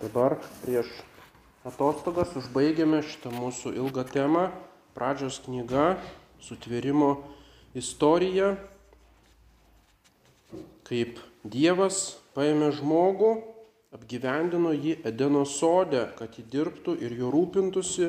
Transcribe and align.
Dabar 0.00 0.38
prieš 0.62 0.88
atostogas 1.68 2.30
užbaigėme 2.32 3.02
šitą 3.04 3.34
mūsų 3.34 3.74
ilgą 3.76 4.06
temą. 4.08 4.46
Pradžios 4.96 5.42
knyga 5.44 5.98
Sutvėrimo 6.40 7.18
istorija. 7.76 8.54
Kaip 10.88 11.20
Dievas 11.44 12.16
paėmė 12.32 12.72
žmogų, 12.78 13.34
apgyvendino 13.92 14.72
jį 14.72 14.96
Edeno 15.04 15.44
sode, 15.44 16.06
kad 16.16 16.32
jį 16.32 16.46
dirbtų 16.48 16.96
ir 17.04 17.20
jo 17.20 17.28
rūpintųsi. 17.36 18.08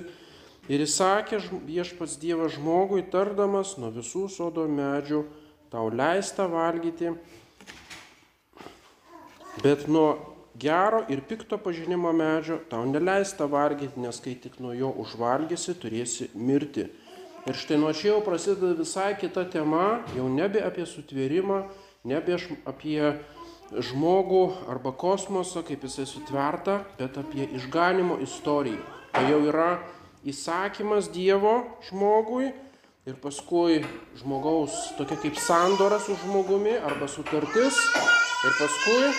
Ir 0.71 0.87
įsakė 0.87 1.43
viešpats 1.67 2.15
Dievas 2.23 2.55
žmogui, 2.55 3.03
tardamas 3.03 3.75
nuo 3.75 3.91
visų 3.91 4.29
sodo 4.31 4.63
medžių, 4.63 5.25
tau 5.67 5.89
leista 5.91 6.47
valgyti, 6.47 7.17
bet 9.59 9.89
nuo 9.91 10.30
gero 10.57 11.04
ir 11.09 11.21
pikto 11.27 11.57
pažinimo 11.57 12.11
medžio 12.13 12.59
tau 12.70 12.85
neleista 12.85 13.45
valgyti, 13.45 13.99
nes 13.99 14.20
kai 14.20 14.35
tik 14.35 14.59
nuo 14.59 14.73
jo 14.73 14.91
užvalgysi, 15.03 15.77
turėsi 15.80 16.30
mirti. 16.35 16.89
Ir 17.49 17.58
štai 17.58 17.80
nuo 17.81 17.94
čia 17.94 18.12
jau 18.12 18.21
prasideda 18.21 18.75
visai 18.77 19.16
kita 19.17 19.48
tema, 19.49 20.03
jau 20.16 20.27
nebe 20.30 20.61
apie 20.61 20.85
sutvėrimą, 20.85 21.63
nebe 22.05 22.38
apie 22.70 23.16
žmogų 23.72 24.44
arba 24.70 24.91
kosmosą, 24.91 25.63
kaip 25.66 25.88
jisai 25.88 26.05
sutverta, 26.05 26.81
bet 26.99 27.17
apie 27.17 27.47
išganimo 27.58 28.20
istoriją. 28.22 28.83
Tai 29.16 29.23
jau 29.31 29.39
yra 29.47 29.72
įsakymas 30.27 31.09
Dievo 31.11 31.63
žmogui 31.88 32.52
ir 33.09 33.16
paskui 33.23 33.81
žmogaus 34.20 34.75
tokia 34.99 35.17
kaip 35.23 35.39
sandora 35.41 35.97
su 35.99 36.13
žmogumi 36.22 36.75
arba 36.77 37.08
sutartis 37.09 37.80
ir 38.45 38.53
paskui 38.59 39.09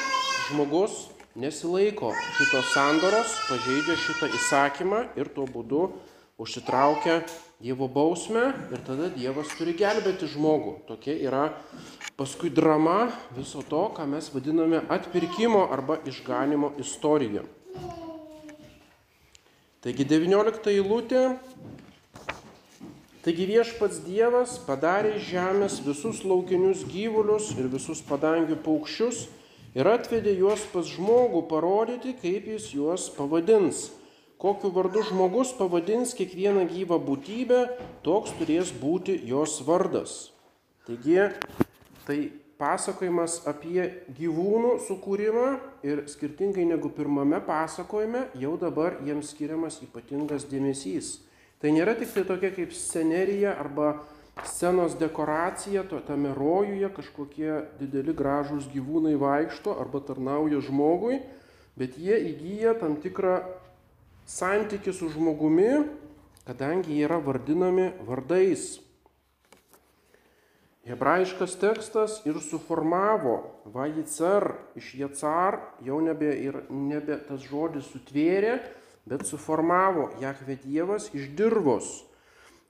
žmogus 0.46 1.11
nesilaiko 1.34 2.12
šitos 2.36 2.72
sandoros, 2.74 3.32
pažeidžia 3.48 3.96
šitą 3.96 4.28
įsakymą 4.36 5.04
ir 5.16 5.30
tuo 5.32 5.46
būdu 5.48 5.86
užsitraukia 6.42 7.22
Dievo 7.62 7.86
bausmę 7.86 8.48
ir 8.74 8.80
tada 8.82 9.06
Dievas 9.14 9.52
turi 9.54 9.70
gelbėti 9.78 10.26
žmogų. 10.26 10.80
Tokia 10.88 11.14
yra 11.14 11.42
paskui 12.18 12.50
drama 12.50 13.12
viso 13.36 13.62
to, 13.62 13.84
ką 13.94 14.02
mes 14.10 14.32
vadiname 14.34 14.80
atpirkimo 14.90 15.68
arba 15.70 16.00
išganimo 16.02 16.72
istorija. 16.82 17.44
Taigi 19.82 20.04
19 20.10 20.74
eilutė. 20.74 21.22
Taigi 23.22 23.46
viešpats 23.46 24.02
Dievas 24.02 24.56
padarė 24.66 25.14
žemės 25.22 25.78
visus 25.86 26.24
laukinius 26.26 26.82
gyvulius 26.90 27.52
ir 27.54 27.70
visus 27.70 28.02
padangių 28.02 28.58
paukščius 28.66 29.28
ir 29.76 29.88
atvedė 29.88 30.34
juos 30.36 30.64
pas 30.72 30.86
žmogų 30.88 31.46
parodyti, 31.50 32.14
kaip 32.20 32.48
jis 32.52 32.70
juos 32.74 33.08
pavadins. 33.16 33.90
Kokiu 34.42 34.72
vardu 34.74 35.04
žmogus 35.06 35.52
pavadins 35.54 36.16
kiekvieną 36.18 36.66
gyvą 36.70 36.98
būtybę, 37.06 37.60
toks 38.02 38.34
turės 38.40 38.72
būti 38.74 39.20
jos 39.28 39.60
vardas. 39.66 40.32
Taigi, 40.82 41.28
tai 42.08 42.16
pasakojimas 42.58 43.40
apie 43.50 43.84
gyvūnų 44.18 44.76
sukūrimą 44.86 45.46
ir 45.86 46.04
skirtingai 46.10 46.64
negu 46.66 46.90
pirmame 46.94 47.38
pasakojime, 47.46 48.28
jau 48.38 48.56
dabar 48.58 48.98
jiems 49.06 49.30
skiriamas 49.34 49.80
ypatingas 49.86 50.48
dėmesys. 50.50 51.20
Tai 51.62 51.70
nėra 51.74 51.94
tik 51.98 52.10
tai 52.10 52.26
tokia 52.26 52.50
kaip 52.54 52.74
scenerija 52.74 53.54
arba 53.62 53.92
scenos 54.44 54.96
dekoracija, 54.98 55.84
to, 55.84 56.00
tame 56.00 56.32
rojuje 56.34 56.88
kažkokie 56.96 57.58
dideli 57.80 58.14
gražūs 58.16 58.70
gyvūnai 58.72 59.14
vaikšto 59.20 59.76
arba 59.80 60.00
tarnauja 60.00 60.62
žmogui, 60.64 61.20
bet 61.76 61.98
jie 62.00 62.16
įgyja 62.32 62.76
tam 62.80 62.96
tikrą 63.00 63.42
santykių 64.28 64.94
su 64.96 65.10
žmogumi, 65.12 65.84
kadangi 66.46 66.96
jie 66.96 67.04
yra 67.06 67.20
vardinami 67.22 67.92
vardais. 68.06 68.80
Hebrajiškas 70.82 71.52
tekstas 71.60 72.14
ir 72.26 72.40
suformavo 72.42 73.36
vajicar 73.70 74.48
iš 74.74 74.94
jacar, 74.98 75.60
jau 75.84 76.00
nebe, 76.02 76.32
ir, 76.34 76.64
nebe 76.70 77.20
tas 77.28 77.44
žodis 77.46 77.86
sutvėrė, 77.92 78.56
bet 79.06 79.22
suformavo 79.28 80.08
Jahve 80.22 80.56
Dievas 80.64 81.06
iš 81.14 81.28
dirvos 81.38 82.00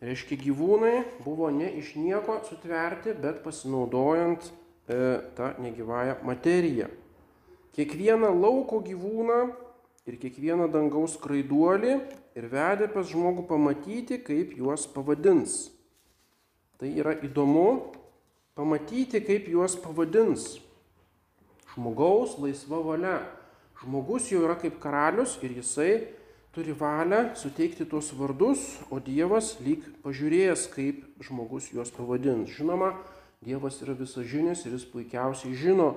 Reiškia, 0.03 0.35
gyvūnai 0.41 0.97
buvo 1.23 1.47
ne 1.55 1.69
iš 1.79 1.93
nieko 1.95 2.41
sutverti, 2.49 3.13
bet 3.15 3.45
pasinaudojant 3.45 4.49
e, 4.91 4.97
tą 5.37 5.53
negyvąją 5.63 6.17
materiją. 6.27 6.89
Kiekvieną 7.77 8.33
lauko 8.35 8.81
gyvūną 8.83 9.37
ir 10.11 10.17
kiekvieną 10.19 10.67
dangaus 10.75 11.15
skraiduolį 11.15 11.95
ir 12.35 12.49
vedė 12.51 12.89
pas 12.91 13.07
žmogų 13.07 13.47
pamatyti, 13.47 14.19
kaip 14.27 14.57
juos 14.59 14.89
pavadins. 14.91 15.71
Tai 16.83 16.91
yra 16.91 17.15
įdomu 17.23 17.95
pamatyti, 18.59 19.23
kaip 19.23 19.47
juos 19.47 19.79
pavadins. 19.79 20.57
Žmogaus 21.77 22.35
laisva 22.43 22.83
valia. 22.83 23.21
Žmogus 23.79 24.27
jau 24.35 24.43
yra 24.43 24.59
kaip 24.59 24.83
karalius 24.83 25.39
ir 25.47 25.55
jisai 25.61 25.93
turi 26.53 26.75
valią 26.77 27.33
suteikti 27.35 27.87
tuos 27.89 28.13
vardus, 28.13 28.61
o 28.93 29.01
Dievas 29.01 29.57
lyg 29.65 29.87
pažiūrėjęs, 30.05 30.67
kaip 30.75 31.01
žmogus 31.25 31.71
juos 31.73 31.93
pavadins. 31.95 32.53
Žinoma, 32.53 32.93
Dievas 33.43 33.81
yra 33.81 33.97
visažinis 33.97 34.67
ir 34.67 34.77
jis 34.77 34.85
puikiausiai 34.93 35.57
žino, 35.57 35.95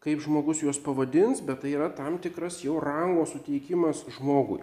kaip 0.00 0.22
žmogus 0.22 0.62
juos 0.62 0.78
pavadins, 0.78 1.42
bet 1.42 1.64
tai 1.64 1.74
yra 1.74 1.90
tam 1.90 2.20
tikras 2.22 2.62
jau 2.62 2.78
rango 2.78 3.26
suteikimas 3.26 4.04
žmogui. 4.14 4.62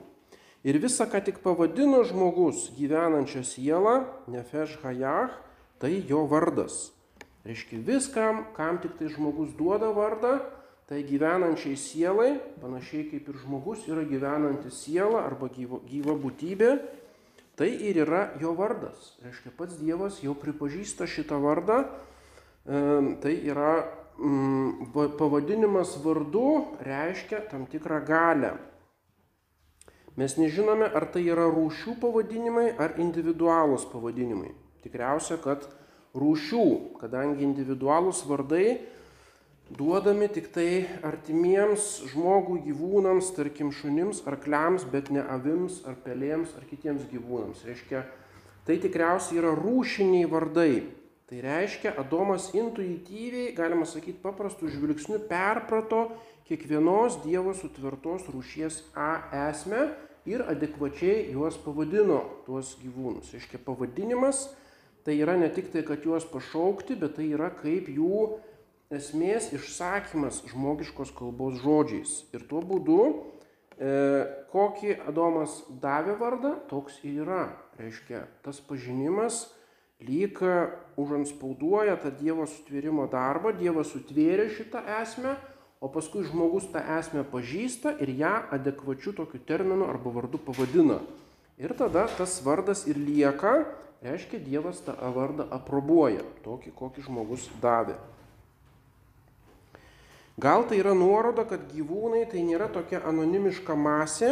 Ir 0.64 0.80
visa, 0.80 1.04
ką 1.04 1.20
tik 1.20 1.44
pavadino 1.44 2.06
žmogus 2.08 2.70
gyvenančią 2.78 3.44
sielą, 3.44 3.98
nefeš 4.32 4.78
hajach, 4.80 5.36
tai 5.84 5.98
jo 6.08 6.24
vardas. 6.32 6.94
Reiškia 7.44 7.82
viskam, 7.84 8.46
kam 8.56 8.80
tik 8.80 8.96
tai 8.96 9.12
žmogus 9.12 9.52
duoda 9.60 9.92
vardą, 9.92 10.38
Tai 10.84 11.00
gyvenančiai 11.08 11.78
sielai, 11.80 12.34
panašiai 12.60 13.06
kaip 13.08 13.30
ir 13.32 13.38
žmogus 13.40 13.86
yra 13.88 14.04
gyvenanti 14.04 14.72
siela 14.74 15.22
arba 15.24 15.48
gyva, 15.54 15.80
gyva 15.88 16.16
būtybė, 16.20 16.72
tai 17.56 17.70
ir 17.88 18.02
yra 18.04 18.26
jo 18.42 18.52
vardas. 18.58 19.14
Reiškia, 19.24 19.54
pats 19.56 19.78
Dievas 19.80 20.20
jau 20.24 20.36
pripažįsta 20.36 21.08
šitą 21.08 21.40
vardą, 21.40 21.86
e, 22.68 22.82
tai 23.24 23.34
yra 23.48 23.78
mm, 24.18 24.92
pavadinimas 25.20 25.96
vardu 26.04 26.76
reiškia 26.84 27.46
tam 27.52 27.64
tikrą 27.72 28.02
galę. 28.04 28.58
Mes 30.20 30.36
nežinome, 30.38 30.86
ar 30.86 31.08
tai 31.10 31.24
yra 31.26 31.48
rūšių 31.50 31.96
pavadinimai 32.02 32.74
ar 32.78 33.00
individualūs 33.02 33.88
pavadinimai. 33.90 34.52
Tikriausia, 34.84 35.40
kad 35.42 35.64
rūšių, 36.14 36.66
kadangi 37.00 37.48
individualūs 37.48 38.22
vardai 38.30 38.84
duodami 39.72 40.28
tik 40.28 40.50
tai 40.52 40.86
artimiems 41.06 42.04
žmogui 42.12 42.60
gyvūnams, 42.66 43.32
tarkim 43.38 43.72
šunims, 43.72 44.24
arkliams, 44.28 44.84
bet 44.90 45.12
ne 45.14 45.24
avims 45.24 45.82
ar 45.88 45.96
pelėms 46.04 46.56
ar 46.58 46.68
kitiems 46.68 47.08
gyvūnams. 47.12 47.64
Reiškia, 47.68 48.04
tai 48.68 48.78
tikriausiai 48.84 49.40
yra 49.42 49.54
rūšiniai 49.58 50.28
vardai. 50.30 50.74
Tai 51.32 51.40
reiškia, 51.42 51.96
Adomas 51.98 52.50
intuityviai, 52.54 53.54
galima 53.56 53.88
sakyti, 53.90 54.20
paprastų 54.22 54.68
žvilgsnių 54.76 55.22
perprato 55.30 56.10
kiekvienos 56.50 57.22
Dievo 57.24 57.56
sutvirtos 57.58 58.28
rūšies 58.30 58.84
A 58.94 59.16
esmę 59.48 59.88
ir 60.30 60.44
adekvačiai 60.46 61.32
juos 61.32 61.56
pavadino, 61.64 62.20
tuos 62.46 62.76
gyvūnus. 62.84 63.32
Reiškia, 63.34 63.64
pavadinimas 63.64 64.50
tai 65.04 65.18
yra 65.20 65.36
ne 65.40 65.50
tik 65.52 65.72
tai, 65.74 65.84
kad 65.88 66.04
juos 66.06 66.28
pašaukti, 66.28 67.00
bet 67.00 67.18
tai 67.18 67.32
yra 67.34 67.50
kaip 67.56 67.90
jų 67.92 68.20
esmės 68.96 69.50
išsakymas 69.56 70.44
žmogiškos 70.52 71.14
kalbos 71.18 71.60
žodžiais. 71.64 72.24
Ir 72.36 72.46
tuo 72.50 72.62
būdu, 72.66 73.00
e, 73.78 73.92
kokį 74.54 74.98
Adomas 75.10 75.62
davė 75.82 76.18
vardą, 76.20 76.56
toks 76.70 77.02
ir 77.04 77.24
yra. 77.26 77.44
Reiškia, 77.80 78.28
tas 78.46 78.60
pažinimas 78.62 79.48
lyg 80.04 80.40
užanspauduoja 81.00 81.96
tą 82.02 82.12
Dievo 82.14 82.46
sutvėrimo 82.50 83.08
darbą, 83.12 83.54
Dievas 83.56 83.94
sutvėrė 83.94 84.50
šitą 84.54 84.84
esmę, 85.02 85.38
o 85.84 85.90
paskui 85.92 86.24
žmogus 86.28 86.70
tą 86.72 86.84
esmę 87.00 87.24
pažįsta 87.28 87.98
ir 88.04 88.12
ją 88.20 88.34
adekvačiu 88.56 89.16
tokiu 89.16 89.40
terminu 89.40 89.88
arba 89.92 90.14
vardu 90.16 90.40
pavadina. 90.40 91.02
Ir 91.60 91.74
tada 91.78 92.08
tas 92.18 92.40
vardas 92.44 92.86
ir 92.88 92.98
lieka, 92.98 93.64
reiškia, 94.04 94.40
Dievas 94.44 94.82
tą 94.86 94.96
vardą 95.16 95.48
aprobuoja, 95.52 96.24
tokį, 96.46 96.74
kokį 96.78 97.08
žmogus 97.08 97.48
davė. 97.62 97.98
Gal 100.38 100.66
tai 100.66 100.80
yra 100.82 100.96
nuoroda, 100.98 101.46
kad 101.46 101.68
gyvūnai 101.70 102.24
tai 102.32 102.42
nėra 102.42 102.66
tokia 102.74 103.04
anonimiška 103.06 103.76
masė, 103.78 104.32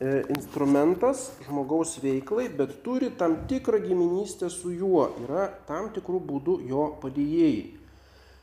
e, 0.00 0.22
instrumentas 0.32 1.26
žmogaus 1.44 1.98
veiklai, 2.00 2.46
bet 2.48 2.78
turi 2.86 3.10
tam 3.20 3.42
tikrą 3.50 3.82
giminystę 3.84 4.48
su 4.48 4.72
juo, 4.72 5.10
yra 5.26 5.50
tam 5.68 5.90
tikrų 5.92 6.22
būdų 6.30 6.56
jo 6.70 6.86
padėjėjai. 7.02 7.82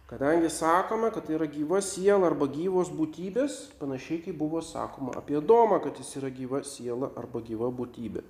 Kadangi 0.10 0.50
sakome, 0.50 1.10
kad 1.14 1.26
tai 1.26 1.36
yra 1.38 1.46
gyva 1.50 1.82
siela 1.86 2.30
arba 2.30 2.46
gyvos 2.50 2.90
būtybės, 2.94 3.58
panašiai 3.82 4.24
kaip 4.26 4.38
buvo 4.38 4.62
sakoma 4.62 5.14
apie 5.18 5.42
Domą, 5.42 5.82
kad 5.82 5.98
jis 5.98 6.16
yra 6.22 6.30
gyva 6.34 6.62
siela 6.66 7.12
arba 7.18 7.42
gyva 7.46 7.70
būtybė. 7.74 8.24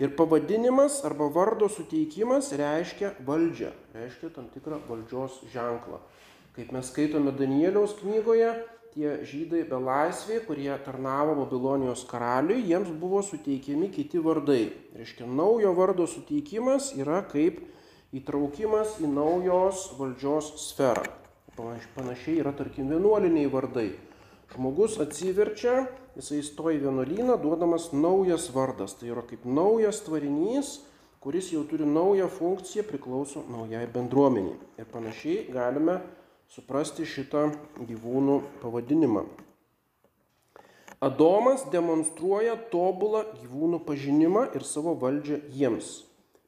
Ir 0.00 0.14
pavadinimas 0.16 1.02
arba 1.04 1.28
vardo 1.32 1.68
suteikimas 1.68 2.48
reiškia 2.56 3.12
valdžią, 3.24 3.72
reiškia 3.94 4.32
tam 4.36 4.48
tikrą 4.52 4.80
valdžios 4.88 5.36
ženklą. 5.52 6.00
Kaip 6.54 6.70
mes 6.70 6.86
skaitome 6.86 7.32
Danieliaus 7.34 7.96
knygoje, 7.98 8.52
tie 8.94 9.16
žydai 9.26 9.64
belaisviai, 9.66 10.38
kurie 10.46 10.70
tarnavo 10.86 11.34
Babilonijos 11.40 12.04
karaliui, 12.06 12.62
jiems 12.62 12.92
buvo 13.00 13.24
suteikiami 13.26 13.88
kiti 13.90 14.22
vardai. 14.22 14.68
Reiškia, 14.94 15.26
naujo 15.26 15.74
vardo 15.74 16.06
suteikimas 16.06 16.92
yra 16.94 17.24
kaip 17.26 17.58
įtraukimas 18.14 19.00
į 19.02 19.10
naujos 19.10 19.88
valdžios 19.98 20.52
sferą. 20.68 21.02
Panašiai 21.58 22.38
yra, 22.44 22.54
tarkim, 22.54 22.86
vienuoliniai 22.94 23.50
vardai. 23.50 23.88
Žmogus 24.54 25.00
atsiverčia, 25.02 25.88
jisai 26.14 26.38
įstoja 26.44 26.78
į 26.78 26.84
vienuolyną, 26.86 27.42
duodamas 27.42 27.90
naujas 27.90 28.46
vardas. 28.54 28.94
Tai 29.00 29.10
yra 29.10 29.26
kaip 29.26 29.42
naujas 29.42 30.04
tvarinys, 30.06 30.76
kuris 31.18 31.50
jau 31.50 31.66
turi 31.66 31.86
naują 31.86 32.30
funkciją, 32.30 32.86
priklauso 32.86 33.42
naujai 33.50 33.88
bendruomeniai. 33.90 34.60
Ir 34.78 34.86
panašiai 34.94 35.48
galime 35.50 35.98
suprasti 36.54 37.02
šitą 37.02 37.48
gyvūnų 37.82 38.38
pavadinimą. 38.62 39.24
Adomas 41.02 41.64
demonstruoja 41.72 42.54
tobulą 42.70 43.24
gyvūnų 43.40 43.80
pažinimą 43.88 44.44
ir 44.54 44.62
savo 44.64 44.94
valdžią 45.00 45.40
jiems. 45.52 46.04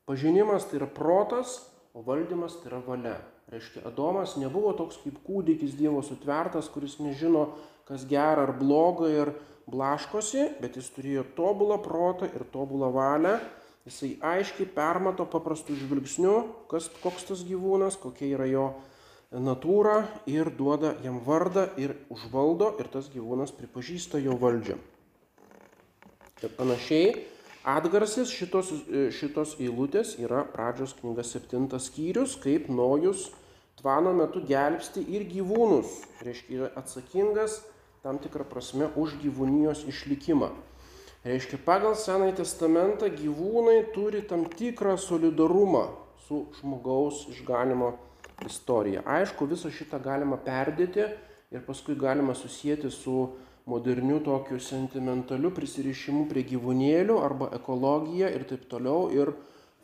Pažinimas 0.06 0.68
tai 0.70 0.78
yra 0.78 0.86
protas, 0.86 1.58
o 1.90 2.04
valdymas 2.06 2.54
tai 2.60 2.70
yra 2.70 2.80
valia. 2.86 3.16
Reiškia, 3.50 3.82
Adomas 3.90 4.36
nebuvo 4.38 4.72
toks 4.78 5.00
kaip 5.02 5.18
kūdikis 5.26 5.74
Dievo 5.78 6.00
sutvertas, 6.06 6.70
kuris 6.70 6.96
nežino, 7.02 7.48
kas 7.86 8.06
gera 8.06 8.46
ar 8.46 8.54
bloga 8.54 9.10
ir 9.10 9.34
blaškosi, 9.70 10.52
bet 10.62 10.78
jis 10.78 10.88
turėjo 10.94 11.26
tobulą 11.34 11.82
protą 11.82 12.30
ir 12.30 12.46
tobulą 12.54 12.94
valią. 12.94 13.38
Jisai 13.86 14.16
aiškiai 14.22 14.66
permato 14.74 15.26
paprastų 15.30 15.76
žvilgsnių, 15.82 16.36
kas, 16.70 16.88
koks 17.02 17.26
tas 17.28 17.42
gyvūnas, 17.46 17.98
kokia 18.02 18.32
yra 18.34 18.46
jo 18.50 18.66
natūrą 19.32 20.04
ir 20.30 20.50
duoda 20.54 20.94
jam 21.04 21.18
vardą 21.24 21.66
ir 21.76 21.96
užvaldo 22.12 22.74
ir 22.80 22.90
tas 22.92 23.08
gyvūnas 23.12 23.54
pripažįsta 23.56 24.20
jo 24.22 24.36
valdžią. 24.38 24.76
Ir 26.44 26.52
panašiai 26.58 27.24
atgarsis 27.66 28.30
šitos, 28.30 28.70
šitos 29.16 29.56
eilutės 29.58 30.14
yra 30.22 30.44
pradžios 30.52 30.94
knygas 31.00 31.32
septintas 31.34 31.88
skyrius, 31.90 32.36
kaip 32.38 32.68
nojus 32.70 33.30
tvano 33.80 34.12
metu 34.16 34.42
gelbsti 34.46 35.02
ir 35.16 35.26
gyvūnus, 35.28 35.98
reiškia 36.24 36.60
yra 36.60 36.70
atsakingas 36.78 37.60
tam 38.06 38.20
tikrą 38.22 38.46
prasme 38.46 38.86
už 38.94 39.16
gyvūnijos 39.18 39.82
išlikimą. 39.90 40.52
Reiškia, 41.26 41.58
pagal 41.66 41.96
Senąjį 41.98 42.36
testamentą 42.38 43.08
gyvūnai 43.10 43.80
turi 43.90 44.20
tam 44.30 44.44
tikrą 44.46 44.94
solidarumą 44.94 45.88
su 46.28 46.44
žmogaus 46.60 47.24
išganimo 47.32 47.96
istoriją. 48.44 49.02
Aišku, 49.06 49.48
visą 49.48 49.70
šitą 49.72 50.00
galima 50.02 50.36
perdėti 50.36 51.06
ir 51.54 51.64
paskui 51.66 51.96
galima 51.96 52.34
susijęti 52.34 52.90
su 52.90 53.16
moderniu 53.66 54.20
tokiu 54.20 54.60
sentimentaliu 54.62 55.50
prisirišimu 55.54 56.26
prie 56.30 56.44
gyvūnėlių 56.46 57.16
arba 57.22 57.50
ekologija 57.56 58.30
ir 58.34 58.44
taip 58.46 58.68
toliau 58.70 59.08
ir 59.14 59.32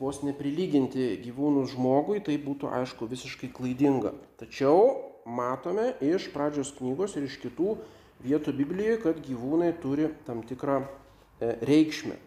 vos 0.03 0.21
neprilyginti 0.27 1.17
gyvūnus 1.23 1.75
žmogui, 1.77 2.21
tai 2.23 2.37
būtų 2.43 2.71
aišku 2.81 3.07
visiškai 3.11 3.53
klaidinga. 3.55 4.15
Tačiau 4.39 5.13
matome 5.27 5.93
iš 6.03 6.29
pradžios 6.35 6.73
knygos 6.79 7.17
ir 7.17 7.29
iš 7.29 7.39
kitų 7.43 7.77
vietų 8.23 8.55
Biblijoje, 8.59 8.99
kad 9.03 9.23
gyvūnai 9.23 9.73
turi 9.83 10.11
tam 10.27 10.43
tikrą 10.47 10.83
e, 10.83 11.55
reikšmę. 11.67 12.19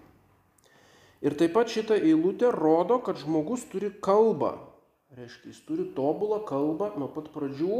Ir 1.26 1.36
taip 1.40 1.56
pat 1.56 1.72
šitą 1.72 1.98
eilutę 1.98 2.52
rodo, 2.54 3.00
kad 3.04 3.20
žmogus 3.20 3.64
turi 3.72 3.90
kalbą, 4.04 4.58
Reiškia, 5.16 5.52
jis 5.54 5.62
turi 5.64 5.86
tobulą 5.96 6.42
kalbą 6.44 6.90
nuo 7.00 7.08
pat 7.08 7.30
pradžių, 7.32 7.76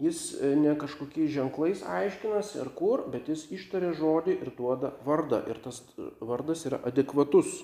jis 0.00 0.20
e, 0.40 0.54
ne 0.56 0.72
kažkokiais 0.80 1.28
ženklais 1.34 1.82
aiškinasi 1.84 2.60
ar 2.62 2.70
kur, 2.76 3.02
bet 3.12 3.28
jis 3.28 3.42
ištaria 3.52 3.90
žodį 3.98 4.38
ir 4.38 4.52
duoda 4.56 4.94
vardą. 5.04 5.42
Ir 5.52 5.60
tas 5.60 5.82
e, 5.98 6.06
vardas 6.24 6.64
yra 6.70 6.78
adekvatus. 6.88 7.58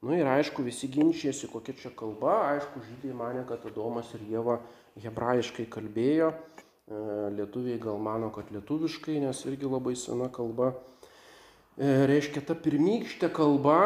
Na 0.00 0.12
nu, 0.12 0.16
ir 0.16 0.30
aišku, 0.30 0.64
visi 0.64 0.88
ginčijasi, 0.94 1.50
kokia 1.52 1.74
čia 1.76 1.92
kalba. 1.92 2.38
Aišku, 2.54 2.80
žydai 2.86 3.12
mane, 3.18 3.42
kad 3.48 3.66
Adomas 3.68 4.14
ir 4.16 4.22
Jėva 4.30 4.60
hebrajiškai 5.02 5.66
kalbėjo. 5.74 6.30
E, 6.32 7.02
lietuviai 7.36 7.76
gal 7.82 8.00
mano, 8.00 8.30
kad 8.32 8.48
lietuviškai, 8.54 9.18
nes 9.26 9.42
irgi 9.50 9.68
labai 9.68 9.92
sena 9.98 10.30
kalba. 10.32 10.72
Reiškia, 11.78 12.40
ta 12.42 12.56
pirmykštė 12.58 13.28
kalba, 13.30 13.82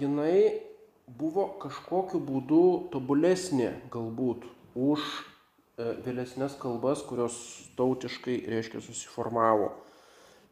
jinai 0.00 0.64
buvo 1.06 1.46
kažkokiu 1.62 2.20
būdu 2.20 2.62
tobulesnė 2.90 3.70
galbūt 3.94 4.46
už 4.74 5.02
e, 5.06 5.94
vėlesnės 6.04 6.58
kalbas, 6.58 7.04
kurios 7.06 7.36
tautiškai, 7.78 8.40
reiškia, 8.50 8.82
susiformavo. 8.82 9.70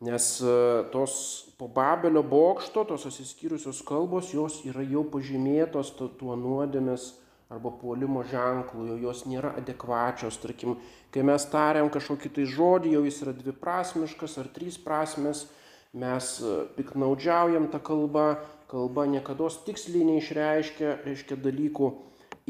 Nes 0.05 0.29
e, 0.43 0.55
tos 0.95 1.17
po 1.59 1.67
Babelio 1.69 2.23
bokšto, 2.23 2.87
tos 2.87 3.07
atsiskyrusios 3.11 3.83
kalbos, 3.87 4.33
jos 4.35 4.63
yra 4.69 4.85
jau 4.87 5.05
pažymėtos 5.11 5.95
tuo 5.99 6.39
nuodėmės 6.39 7.13
arba 7.51 7.71
puolimo 7.71 8.25
ženklu, 8.27 8.87
jau 8.93 8.97
jos 9.09 9.25
nėra 9.29 9.53
adekvačios. 9.59 10.39
Tarkim, 10.43 10.79
kai 11.15 11.27
mes 11.27 11.45
tariam 11.51 11.91
kažkokį 11.93 12.33
tai 12.39 12.47
žodį, 12.51 12.95
jau 12.97 13.05
jis 13.07 13.21
yra 13.27 13.35
dviprasmiškas 13.37 14.39
ar 14.43 14.49
trys 14.55 14.79
prasmes, 14.81 15.45
mes 15.95 16.41
e, 16.43 16.57
piknaudžiaujam 16.77 17.69
tą 17.71 17.79
kalbą, 17.79 18.27
kalba 18.71 19.07
niekada 19.07 19.49
tiksliai 19.67 20.05
neišreiškia, 20.09 20.99
reiškia 21.07 21.39
dalykų. 21.39 21.93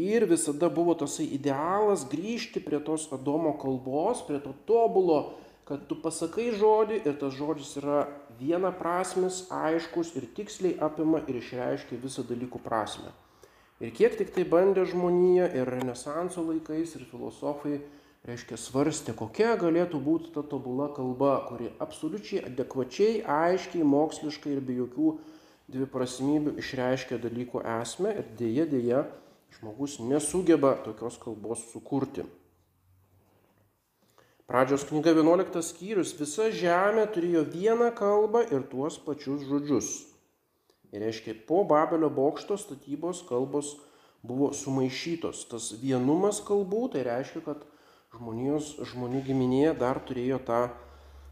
Ir 0.00 0.26
visada 0.26 0.70
buvo 0.72 0.96
tasai 0.98 1.28
idealas 1.36 2.02
grįžti 2.10 2.58
prie 2.64 2.80
tos 2.82 3.06
Adomo 3.14 3.52
kalbos, 3.60 4.24
prie 4.26 4.40
to 4.42 4.54
tobulo, 4.66 5.36
kad 5.68 5.84
tu 5.88 5.96
pasakai 6.00 6.50
žodį 6.56 7.04
ir 7.04 7.14
tas 7.20 7.36
žodis 7.36 7.76
yra 7.78 8.08
viena 8.40 8.72
prasmis, 8.74 9.44
aiškus 9.54 10.16
ir 10.18 10.26
tiksliai 10.34 10.80
apima 10.82 11.22
ir 11.28 11.38
išreiškia 11.38 12.00
visą 12.02 12.24
dalykų 12.26 12.60
prasme. 12.64 13.12
Ir 13.82 13.92
kiek 13.94 14.16
tik 14.18 14.32
tai 14.34 14.44
bandė 14.48 14.84
žmonija 14.88 15.50
ir 15.54 15.68
renesanso 15.68 16.42
laikais 16.42 16.96
ir 16.96 17.06
filosofai, 17.10 17.80
reiškia, 18.28 18.58
svarstė, 18.60 19.14
kokia 19.16 19.54
galėtų 19.60 20.00
būti 20.00 20.32
ta 20.34 20.44
tobula 20.46 20.88
kalba, 20.96 21.36
kuri 21.48 21.72
absoliučiai 21.84 22.44
adekvačiai, 22.48 23.20
aiškiai, 23.22 23.84
moksliškai 23.84 24.54
ir 24.56 24.62
be 24.64 24.78
jokių 24.80 25.10
dviprasmybių 25.74 26.56
išreiškia 26.60 27.20
dalykų 27.20 27.64
esmę 27.80 28.14
ir 28.20 28.32
dėja 28.38 28.66
dėja 28.70 29.04
žmogus 29.58 29.98
nesugeba 30.00 30.74
tokios 30.84 31.18
kalbos 31.20 31.68
sukurti. 31.72 32.24
Pradžios 34.44 34.84
knyga 34.84 35.14
11 35.16 35.62
skyrius. 35.64 36.12
Visa 36.18 36.50
žemė 36.52 37.06
turėjo 37.14 37.46
vieną 37.48 37.88
kalbą 37.96 38.42
ir 38.52 38.66
tuos 38.68 38.98
pačius 39.00 39.46
žodžius. 39.48 39.88
Ir 40.92 41.00
reiškia, 41.00 41.32
po 41.48 41.62
Babelio 41.64 42.10
bokšto 42.12 42.58
statybos 42.60 43.22
kalbos 43.26 43.72
buvo 44.22 44.50
sumaišytos. 44.52 45.46
Tas 45.48 45.70
vienumas 45.80 46.42
kalbų, 46.44 46.90
tai 46.92 47.06
reiškia, 47.08 47.40
kad 47.46 47.64
žmonijos, 48.14 48.74
žmonių 48.90 49.20
giminėje 49.26 49.74
dar 49.78 50.00
turėjo 50.06 50.38
tą 50.46 50.62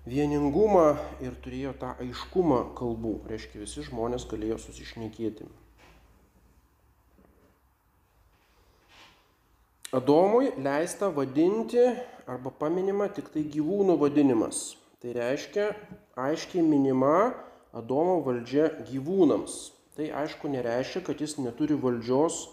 vieningumą 0.06 0.96
ir 1.22 1.34
turėjo 1.44 1.74
tą 1.78 1.92
aiškumą 2.02 2.62
kalbų. 2.78 3.20
Reiškia, 3.30 3.62
visi 3.62 3.84
žmonės 3.86 4.26
galėjo 4.30 4.58
susišnekėti. 4.62 5.46
Adomui 9.92 10.54
leista 10.56 11.10
vadinti 11.12 11.82
arba 12.26 12.50
paminima 12.50 13.10
tik 13.12 13.28
tai 13.34 13.44
gyvūnų 13.44 13.98
vadinimas. 14.00 14.72
Tai 15.02 15.12
reiškia 15.18 15.72
aiškiai 16.16 16.64
minima 16.64 17.34
Adomo 17.72 18.18
valdžia 18.24 18.70
gyvūnams. 18.88 19.72
Tai 19.96 20.08
aišku 20.22 20.48
nereiškia, 20.48 21.02
kad 21.04 21.20
jis 21.20 21.38
neturi 21.40 21.76
valdžios 21.76 22.46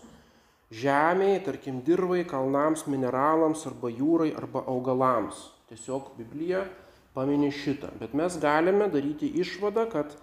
žemėje, 0.70 1.44
tarkim 1.46 1.82
dirvai, 1.86 2.24
kalnams, 2.28 2.86
mineralams 2.88 3.66
arba 3.70 3.90
jūrai 3.90 4.32
arba 4.38 4.64
augalams. 4.70 5.50
Tiesiog 5.70 6.14
Biblija 6.18 6.66
pamini 7.14 7.52
šitą. 7.54 7.92
Bet 8.00 8.14
mes 8.18 8.38
galime 8.42 8.90
daryti 8.90 9.30
išvadą, 9.42 9.86
kad 9.92 10.18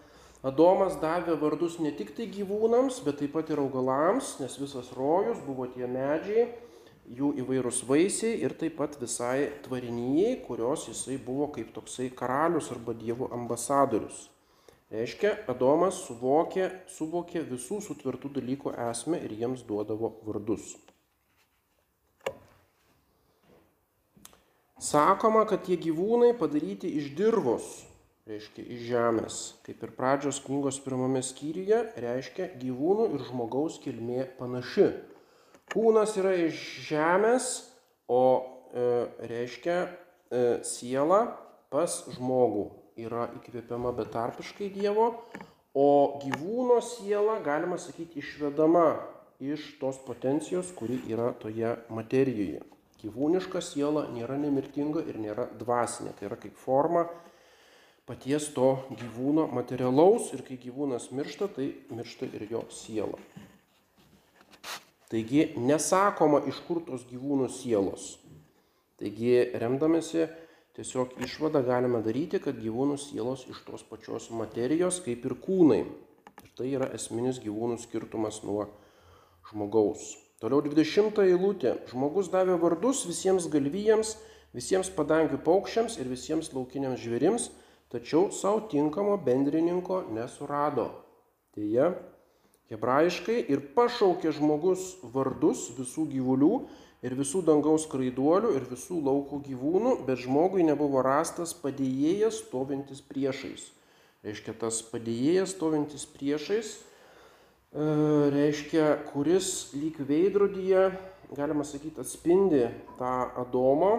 Adomas 0.47 0.95
davė 1.03 1.35
vardus 1.41 1.81
ne 1.83 1.91
tik 1.97 2.13
tai 2.15 2.29
gyvūnams, 2.31 3.01
bet 3.03 3.19
taip 3.19 3.33
pat 3.35 3.49
ir 3.51 3.59
augalams, 3.59 4.37
nes 4.39 4.55
visas 4.61 4.93
rojus 4.95 5.41
buvo 5.43 5.67
tie 5.73 5.89
medžiai, 5.91 6.45
jų 7.11 7.33
įvairūs 7.43 7.83
vaisiai 7.89 8.37
ir 8.45 8.55
taip 8.59 8.77
pat 8.79 8.95
visai 9.01 9.49
tvarinijai, 9.65 10.37
kurios 10.47 10.87
jisai 10.91 11.19
buvo 11.23 11.49
kaip 11.55 11.73
toksai 11.75 12.13
karalius 12.15 12.71
arba 12.75 12.95
dievų 12.95 13.31
ambasadorius. 13.35 14.27
Reiškia, 14.87 15.33
Adomas 15.51 15.97
suvokė, 16.07 16.69
suvokė 16.95 17.41
visų 17.49 17.81
sutvirtų 17.83 18.29
dalykų 18.37 18.71
esmę 18.85 19.19
ir 19.27 19.33
jiems 19.35 19.65
duodavo 19.67 20.13
vardus. 20.23 20.77
Sakoma, 24.79 25.43
kad 25.51 25.65
tie 25.67 25.75
gyvūnai 25.81 26.37
padaryti 26.39 26.93
iš 27.01 27.11
dirvos, 27.19 27.67
reiškia 28.31 28.63
iš 28.77 28.87
žemės. 28.93 29.41
Kaip 29.67 29.83
ir 29.83 29.95
pradžios 29.99 30.39
knygos 30.47 30.79
pirmame 30.85 31.25
skyriuje, 31.25 31.83
reiškia 32.07 32.53
gyvūnų 32.63 33.11
ir 33.17 33.27
žmogaus 33.27 33.83
kilmė 33.83 34.29
panaši. 34.39 34.93
Kūnas 35.75 36.15
yra 36.23 36.39
iš 36.47 36.63
žemės, 36.87 37.53
o 38.07 38.23
e, 38.71 38.89
reiškia 39.35 39.79
e, 39.83 40.49
siela 40.63 41.25
pas 41.75 42.05
žmogų 42.15 42.69
yra 42.97 43.29
įkvėpiama 43.37 43.93
betarpiškai 43.97 44.71
Dievo, 44.75 45.11
o 45.77 45.89
gyvūno 46.23 46.81
siela, 46.85 47.37
galima 47.45 47.77
sakyti, 47.81 48.23
išvedama 48.23 48.97
iš 49.45 49.75
tos 49.81 49.99
potencijos, 50.07 50.73
kuri 50.77 51.03
yra 51.13 51.33
toje 51.37 51.77
materijoje. 51.93 52.63
Gyvūniška 53.03 53.61
siela 53.61 54.07
nėra 54.15 54.39
nemirtinga 54.41 55.05
ir 55.05 55.21
nėra 55.21 55.51
dvasinė, 55.61 56.15
tai 56.17 56.31
yra 56.31 56.39
kaip 56.41 56.57
forma 56.57 57.05
paties 58.07 58.49
to 58.55 58.77
gyvūno 58.95 59.49
materialaus 59.51 60.31
ir 60.33 60.45
kai 60.47 60.57
gyvūnas 60.63 61.11
miršta, 61.13 61.51
tai 61.53 61.73
miršta 61.91 62.29
ir 62.31 62.47
jo 62.51 62.63
siela. 62.71 63.19
Taigi 65.11 65.53
nesakoma, 65.63 66.41
iš 66.51 66.59
kur 66.67 66.81
tos 66.87 67.05
gyvūnų 67.11 67.51
sielos. 67.53 68.17
Taigi 68.99 69.53
remdamėsi 69.61 70.25
tiesiog 70.77 71.17
išvadą 71.25 71.63
galime 71.65 72.03
daryti, 72.05 72.41
kad 72.43 72.59
gyvūnų 72.61 72.99
sielos 73.01 73.47
iš 73.49 73.63
tos 73.65 73.85
pačios 73.89 74.29
materijos 74.31 75.01
kaip 75.05 75.25
ir 75.25 75.35
kūnai. 75.41 75.83
Ir 76.45 76.53
tai 76.59 76.69
yra 76.77 76.91
esminis 76.97 77.41
gyvūnų 77.41 77.81
skirtumas 77.81 78.43
nuo 78.45 78.69
žmogaus. 79.51 80.15
Toliau 80.43 80.61
20 80.61 81.23
eilutė. 81.25 81.79
Žmogus 81.89 82.29
davė 82.29 82.59
vardus 82.61 83.07
visiems 83.09 83.47
galvijams, 83.49 84.17
visiems 84.57 84.91
padangių 84.93 85.41
paukščiams 85.47 85.97
ir 85.97 86.11
visiems 86.13 86.53
laukiniams 86.53 87.01
žvėrims, 87.01 87.49
tačiau 87.93 88.29
savo 88.35 88.67
tinkamo 88.69 89.17
bendrininko 89.25 90.03
nesurado. 90.13 90.91
Deja, 91.57 91.95
hebrajiškai 92.69 93.39
ir 93.49 93.65
pašaukė 93.77 94.35
žmogus 94.37 94.99
vardus 95.15 95.71
visų 95.79 96.05
gyvulių 96.13 96.53
ir 97.07 97.15
visų 97.15 97.45
dangaus 97.47 97.87
skraiduolių 97.87 98.57
ir 98.59 98.67
visų 98.71 98.99
lauko 99.07 99.39
gyvūnų, 99.45 100.01
bet 100.09 100.25
žmogui 100.25 100.67
nebuvo 100.67 101.05
rastas 101.07 101.55
padėjėjas 101.55 102.43
stovintis 102.43 103.03
priešais. 103.07 103.71
Reiškia, 104.27 104.57
tas 104.59 104.81
padėjėjas 104.91 105.55
stovintis 105.55 106.07
priešais, 106.11 106.73
e, 106.75 107.87
reiškia, 108.35 108.89
kuris 109.13 109.71
lyg 109.77 110.01
veidrodyje, 110.09 110.89
galima 111.37 111.67
sakyti, 111.67 112.01
atspindi 112.03 112.65
tą 112.99 113.15
Adomą 113.39 113.95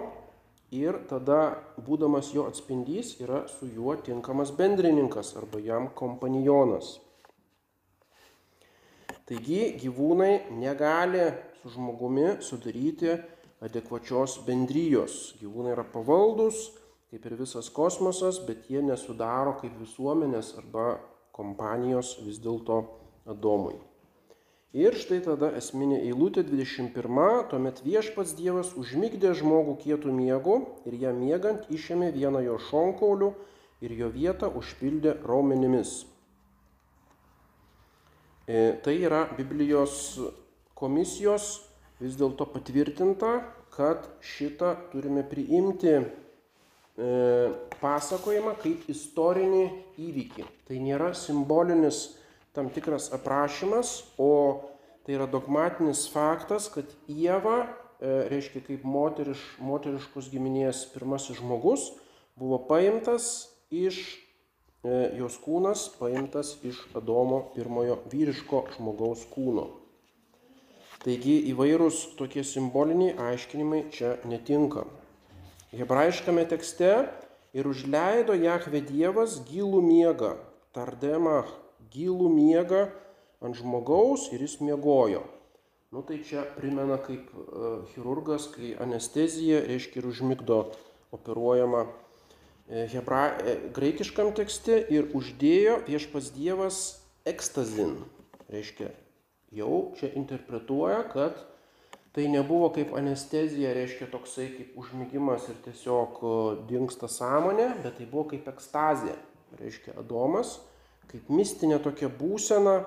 ir 0.74 1.00
tada, 1.08 1.62
būdamas 1.80 2.34
jo 2.34 2.44
atspindys, 2.50 3.16
yra 3.22 3.46
su 3.48 3.70
juo 3.72 3.96
tinkamas 3.96 4.52
bendrininkas 4.52 5.32
arba 5.40 5.62
jam 5.64 5.88
kompanijonas. 5.96 6.98
Taigi 9.28 9.74
gyvūnai 9.80 10.48
negali 10.56 11.24
su 11.60 11.72
žmogumi 11.74 12.38
sudaryti 12.44 13.16
adekvačios 13.64 14.38
bendrijos. 14.46 15.34
Gyvūnai 15.40 15.74
yra 15.74 15.84
pavaldus, 15.92 16.68
kaip 17.10 17.26
ir 17.26 17.36
visas 17.40 17.70
kosmosas, 17.74 18.38
bet 18.46 18.70
jie 18.70 18.82
nesudaro 18.84 19.56
kaip 19.60 19.74
visuomenės 19.80 20.54
arba 20.60 20.98
kompanijos 21.34 22.16
vis 22.24 22.40
dėlto 22.42 22.82
Adomui. 23.28 23.76
Ir 24.76 24.92
štai 25.00 25.22
tada 25.24 25.48
esminė 25.56 26.02
eilutė 26.04 26.42
21, 26.44 26.92
tuomet 27.48 27.80
viešpats 27.84 28.34
Dievas 28.36 28.74
užmygdė 28.76 29.32
žmogų 29.36 29.78
kietų 29.80 30.12
miegų 30.12 30.58
ir 30.88 30.96
ją 31.00 31.12
miegant 31.16 31.70
išėmė 31.72 32.10
vieną 32.12 32.42
jo 32.44 32.58
šonkaulių 32.68 33.30
ir 33.80 33.94
jo 33.96 34.10
vietą 34.12 34.50
užpildė 34.60 35.16
raumenimis. 35.24 36.02
E, 38.44 38.76
tai 38.84 38.98
yra 39.08 39.24
Biblijos 39.38 40.18
komisijos 40.78 41.48
vis 41.98 42.14
dėlto 42.18 42.46
patvirtinta, 42.52 43.40
kad 43.74 44.06
šitą 44.22 44.70
turime 44.92 45.24
priimti 45.26 45.94
e, 45.98 46.04
pasakojimą 47.82 48.54
kaip 48.62 48.86
istorinį 48.90 49.64
įvykį. 50.08 50.46
Tai 50.68 50.78
nėra 50.82 51.10
simbolinis 51.18 52.04
tam 52.56 52.70
tikras 52.74 53.10
aprašymas, 53.14 53.92
o 54.18 54.30
tai 55.06 55.18
yra 55.18 55.26
dogmatinis 55.30 56.06
faktas, 56.12 56.70
kad 56.72 56.90
Jėva, 57.10 57.58
e, 57.64 58.14
reiškia 58.30 58.62
kaip 58.70 58.86
moteriš, 58.86 59.42
moteriškos 59.62 60.30
giminės 60.32 60.86
pirmasis 60.94 61.42
žmogus, 61.42 61.90
buvo 62.38 62.62
paimtas 62.70 63.48
iš 63.74 64.00
E, 64.86 64.90
jos 65.18 65.34
kūnas 65.42 65.88
paimtas 65.98 66.52
iš 66.62 66.78
Adomo 66.94 67.40
pirmojo 67.50 67.96
vyriško 68.12 68.60
žmogaus 68.76 69.24
kūno. 69.32 69.64
Taigi 71.08 71.38
įvairūs 71.54 72.02
tokie 72.18 72.42
simboliniai 72.44 73.14
aiškinimai 73.30 73.86
čia 73.94 74.18
netinka. 74.28 74.82
Hebrajiškame 75.72 76.44
tekste 76.50 76.90
ir 77.56 77.68
užleido 77.70 78.36
Jahve 78.36 78.82
Dievas 78.84 79.38
gilų 79.48 79.80
miegą, 79.86 80.34
tardemą 80.76 81.46
gilų 81.94 82.28
miegą 82.34 82.82
ant 83.40 83.56
žmogaus 83.56 84.28
ir 84.36 84.44
jis 84.44 84.58
miegojo. 84.60 85.24
Nu 85.96 86.04
tai 86.04 86.20
čia 86.20 86.44
primena 86.58 87.00
kaip 87.00 87.32
uh, 87.32 87.88
chirurgas, 87.94 88.50
kai 88.52 88.74
anestezija 88.76 89.62
reiškia 89.64 90.02
ir 90.02 90.10
užmigdo 90.12 90.60
operuojama 91.16 91.86
E, 92.68 92.84
hebra, 92.92 93.22
e, 93.48 93.54
graikiškam 93.72 94.34
tekste 94.36 94.74
ir 94.92 95.06
uždėjo 95.16 95.78
viešpas 95.86 96.26
Dievas 96.34 96.80
ekstazin. 97.24 97.94
Reiškia, 98.52 98.90
jau 99.54 99.92
čia 99.98 100.10
interpretuoja, 100.18 101.02
kad 101.12 101.38
tai 102.16 102.26
nebuvo 102.28 102.70
kaip 102.74 102.94
anestezija, 102.98 103.72
reiškia 103.76 104.08
toksai 104.12 104.48
kaip 104.56 104.78
užmygimas 104.80 105.48
ir 105.52 105.58
tiesiog 105.64 106.20
dinksta 106.68 107.08
sąmonė, 107.12 107.68
bet 107.84 107.98
tai 108.00 108.08
buvo 108.10 108.28
kaip 108.32 108.48
ekstazija. 108.50 109.16
Reiškia, 109.58 109.94
Adomas, 110.00 110.58
kaip 111.08 111.28
mistinė 111.32 111.78
tokia 111.80 112.10
būsena, 112.12 112.82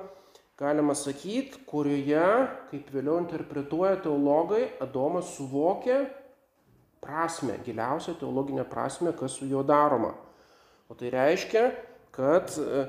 galima 0.61 0.93
sakyti, 0.97 1.63
kurioje, 1.65 2.25
kaip 2.69 2.89
vėliau 2.93 3.17
interpretuoja 3.23 3.97
teologai, 4.03 4.67
Adomas 4.83 5.31
suvokė, 5.37 6.03
prasme, 7.01 7.57
giliausią 7.65 8.13
teologinę 8.19 8.65
prasme, 8.69 9.13
kas 9.17 9.39
su 9.39 9.47
juo 9.49 9.63
daroma. 9.65 10.13
O 10.89 10.97
tai 10.97 11.09
reiškia, 11.13 11.71
kad 12.13 12.51
e, 12.61 12.83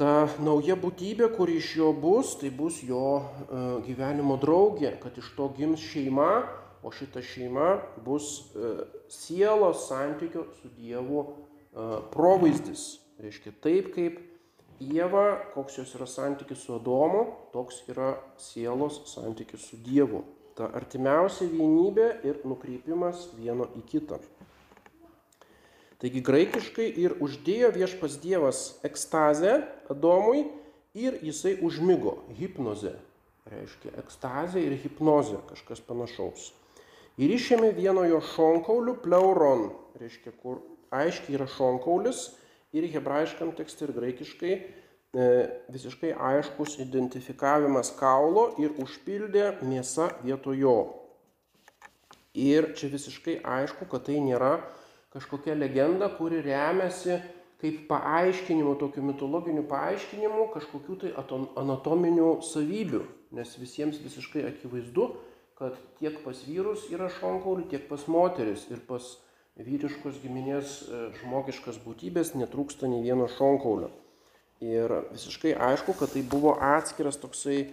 ta 0.00 0.30
nauja 0.40 0.78
būtybė, 0.80 1.28
kuri 1.36 1.58
iš 1.60 1.74
jo 1.76 1.90
bus, 1.92 2.32
tai 2.40 2.48
bus 2.54 2.80
jo 2.86 3.04
e, 3.20 3.60
gyvenimo 3.84 4.38
draugė, 4.40 4.94
kad 5.02 5.18
iš 5.20 5.28
to 5.36 5.50
gims 5.58 5.84
šeima, 5.84 6.30
o 6.80 6.90
šita 6.96 7.20
šeima 7.20 7.74
bus 8.06 8.32
e, 8.56 8.72
sielos 9.12 9.84
santykio 9.90 10.46
su 10.60 10.72
Dievu 10.78 11.28
provaizdis. 12.10 12.98
Reiškia 13.22 13.52
taip, 13.62 13.92
kaip 13.94 14.16
Jėva, 14.82 15.52
koks 15.52 15.76
jos 15.78 15.92
yra 15.94 16.08
santykis 16.08 16.64
su 16.64 16.74
Adomu, 16.74 17.20
toks 17.52 17.84
yra 17.92 18.16
sielos 18.40 18.98
santykis 19.12 19.68
su 19.70 19.78
Dievu 19.84 20.24
ta 20.60 20.68
artimiausia 20.76 21.48
vienybė 21.48 22.06
ir 22.28 22.42
nukreipimas 22.44 23.30
vieno 23.38 23.70
į 23.78 23.84
kitą. 23.88 24.20
Taigi 26.00 26.22
graikiškai 26.24 26.86
ir 27.02 27.18
uždėjo 27.20 27.70
viešpas 27.76 28.16
Dievas 28.22 28.60
ekstazę 28.86 29.60
Adomui 29.92 30.46
ir 30.96 31.18
jisai 31.24 31.58
užmygo 31.60 32.16
hipnozę. 32.38 32.94
Reiškia 33.50 33.92
ekstazė 34.00 34.62
ir 34.64 34.76
hipnozė, 34.80 35.40
kažkas 35.50 35.82
panašaus. 35.84 36.50
Ir 37.20 37.32
išėmė 37.34 37.74
vieno 37.76 38.06
jo 38.08 38.20
šonkaulių 38.32 38.96
pleuron, 39.04 39.68
reiškia, 40.00 40.32
kur 40.40 40.62
aiškiai 40.94 41.36
yra 41.36 41.48
šonkaulis 41.50 42.30
ir 42.72 42.86
hebrajiškam 42.88 43.52
tekste 43.58 43.88
ir 43.88 43.96
graikiškai 43.96 44.54
E, 45.10 45.22
visiškai 45.74 46.12
aiškus 46.14 46.76
identifikavimas 46.84 47.88
kaulo 47.98 48.44
ir 48.62 48.76
užpildė 48.78 49.56
mėsa 49.66 50.06
vietojo. 50.22 50.74
Ir 52.38 52.68
čia 52.78 52.92
visiškai 52.92 53.40
aišku, 53.42 53.88
kad 53.90 54.04
tai 54.06 54.20
nėra 54.22 54.52
kažkokia 55.14 55.56
legenda, 55.58 56.08
kuri 56.14 56.42
remiasi 56.42 57.18
kaip 57.60 57.82
paaiškinimu, 57.90 58.74
tokiu 58.80 59.02
mitologiniu 59.04 59.66
paaiškinimu 59.68 60.46
kažkokių 60.54 61.00
tai 61.02 61.10
anatominių 61.60 62.30
savybių. 62.46 63.02
Nes 63.36 63.52
visiems 63.60 64.00
visiškai 64.02 64.46
akivaizdu, 64.48 65.10
kad 65.60 65.76
tiek 66.00 66.16
pas 66.24 66.38
vyrus 66.46 66.86
yra 66.90 67.10
šonkaulių, 67.20 67.68
tiek 67.70 67.84
pas 67.90 68.06
moteris 68.10 68.64
ir 68.72 68.80
pas 68.88 69.04
vyriškos 69.60 70.22
giminės 70.22 70.78
e, 70.80 71.00
žmogiškas 71.20 71.82
būtybės 71.84 72.32
netrūksta 72.38 72.88
nei 72.88 73.02
vieno 73.04 73.28
šonkaulio. 73.28 73.90
Ir 74.64 74.92
visiškai 75.12 75.52
aišku, 75.56 75.94
kad 76.00 76.14
tai 76.14 76.22
buvo 76.24 76.54
atskiras 76.60 77.20
toksai 77.20 77.66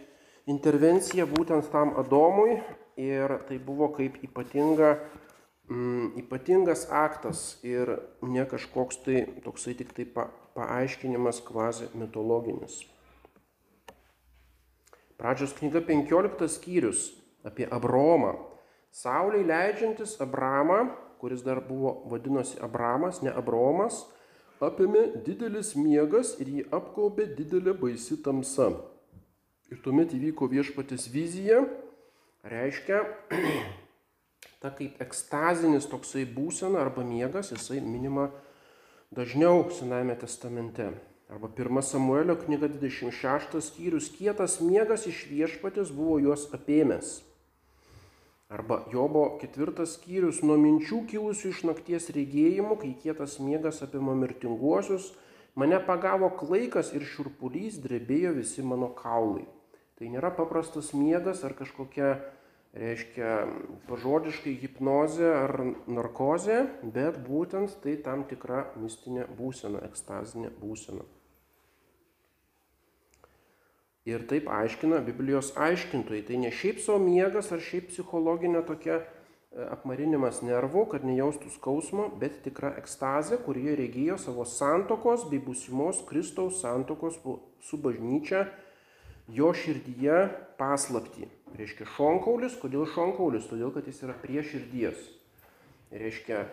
intervencija 0.51 1.27
būtent 1.27 1.71
tam 1.71 1.93
Adomui 1.99 2.59
ir 2.99 3.33
tai 3.47 3.59
buvo 3.59 3.89
kaip 3.95 4.19
ypatinga 4.23 4.97
mm, 5.69 6.17
ypatingas 6.23 6.87
aktas 6.91 7.57
ir 7.63 7.91
ne 8.21 8.45
kažkoks 8.45 9.03
tai 9.05 9.25
toksai 9.45 9.75
tik 9.79 9.93
tai 9.93 10.05
pa, 10.05 10.29
paaiškinimas 10.57 11.41
kvazi 11.45 11.89
mitologinis. 11.93 12.81
Pradžios 15.17 15.55
knyga 15.57 15.81
15 15.81 16.45
skyrius 16.47 17.09
apie 17.45 17.65
Abromą. 17.71 18.35
Sauliai 18.91 19.45
leidžiantis 19.45 20.17
Abramą, 20.21 20.91
kuris 21.19 21.41
dar 21.45 21.61
buvo 21.61 22.03
vadinosi 22.09 22.59
Abramas, 22.61 23.21
ne 23.21 23.33
Abromas, 23.33 24.05
apėmė 24.61 25.23
didelis 25.25 25.73
miegas 25.77 26.35
ir 26.41 26.49
jį 26.53 26.63
apkaupė 26.73 27.27
didelė 27.37 27.73
baisi 27.77 28.17
tamsa. 28.23 28.71
Ir 29.73 29.81
tuomet 29.83 30.13
įvyko 30.15 30.47
viešpatės 30.49 31.09
vizija, 31.13 31.65
reiškia, 32.47 33.03
ta 34.61 34.71
kaip 34.73 35.01
ekstazinis 35.03 35.89
toksai 35.91 36.25
būsena 36.25 36.81
arba 36.81 37.05
miegas, 37.05 37.51
jisai 37.53 37.81
minima 37.83 38.31
dažniau 39.13 39.67
Senajame 39.71 40.17
testamente. 40.19 40.91
Arba 41.27 41.49
1 41.51 41.81
Samuelio 41.83 42.37
knyga 42.39 42.69
26 42.71 43.59
skyrius, 43.61 44.07
kietas 44.15 44.61
miegas 44.63 45.09
iš 45.11 45.25
viešpatės 45.27 45.91
buvo 45.91 46.21
juos 46.23 46.47
apėmęs. 46.55 47.17
Arba 48.47 48.85
Jobo 48.93 49.25
ketvirtas 49.41 49.97
skyrius 49.97 50.39
nuo 50.39 50.55
minčių 50.55 51.01
kilusių 51.11 51.49
iš 51.51 51.65
nakties 51.67 52.07
regėjimų, 52.15 52.77
kai 52.79 52.93
kietas 53.01 53.41
miegas 53.43 53.81
apima 53.83 54.15
mirtinguosius, 54.15 55.09
mane 55.59 55.81
pagavo 55.83 56.29
klaikas 56.39 56.93
ir 56.95 57.03
šurpulys, 57.03 57.81
drebėjo 57.83 58.31
visi 58.37 58.63
mano 58.63 58.87
kaulai. 58.95 59.43
Tai 59.99 60.07
nėra 60.13 60.31
paprastas 60.31 60.93
miegas 60.95 61.43
ar 61.43 61.57
kažkokia, 61.59 62.13
reiškia, 62.75 63.33
pažodiškai 63.87 64.55
hipnozė 64.61 65.29
ar 65.31 65.53
narkozė, 65.87 66.63
bet 66.83 67.19
būtent 67.27 67.77
tai 67.83 67.95
tam 68.03 68.25
tikra 68.29 68.67
mistinė 68.79 69.27
būsena, 69.37 69.83
ekstazinė 69.87 70.51
būsena. 70.61 71.05
Ir 74.07 74.23
taip 74.23 74.47
aiškina 74.47 75.01
Biblijos 75.03 75.51
aiškintojai. 75.59 76.23
Tai 76.29 76.37
ne 76.39 76.51
šiaip 76.55 76.79
savo 76.79 77.01
miegas 77.03 77.51
ar 77.51 77.59
šiaip 77.59 77.89
psichologinė 77.91 78.61
tokia 78.69 79.01
e, 79.01 79.07
apmarinimas 79.67 80.39
nervų, 80.47 80.85
kad 80.93 81.03
nejaustų 81.03 81.51
skausmo, 81.57 82.05
bet 82.21 82.39
tikra 82.45 82.71
ekstazė, 82.79 83.41
kurie 83.43 83.75
regėjo 83.75 84.15
savo 84.23 84.47
santokos 84.47 85.27
bei 85.27 85.41
būsimos 85.43 86.05
Kristaus 86.07 86.61
santokos 86.63 87.19
su 87.67 87.81
bažnyčia 87.83 88.45
jo 89.27 89.51
širdyje 89.51 90.21
paslapti. 90.55 91.27
Reiškia 91.55 91.87
šonkaulis, 91.95 92.57
kodėl 92.59 92.83
šonkaulis? 92.91 93.47
Todėl, 93.47 93.71
kad 93.75 93.87
jis 93.87 94.03
yra 94.03 94.15
prie 94.19 94.43
širdies. 94.43 94.99
Reiškia, 95.95 96.43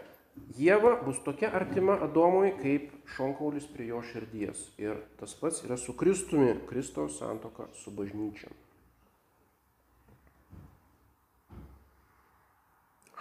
Jėva 0.58 0.96
bus 1.06 1.20
tokia 1.22 1.48
artima 1.54 1.94
Adomui, 2.04 2.50
kaip 2.58 2.90
šonkaulis 3.14 3.66
prie 3.70 3.88
jo 3.90 4.00
širdies. 4.06 4.66
Ir 4.82 4.98
tas 5.18 5.34
pats 5.38 5.62
yra 5.66 5.78
su 5.78 5.94
Kristumi, 5.98 6.52
Kristaus 6.68 7.18
santoka 7.20 7.68
su 7.78 7.92
bažnyčia. 7.94 8.50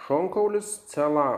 Šonkaulis 0.04 0.72
cela, 0.90 1.28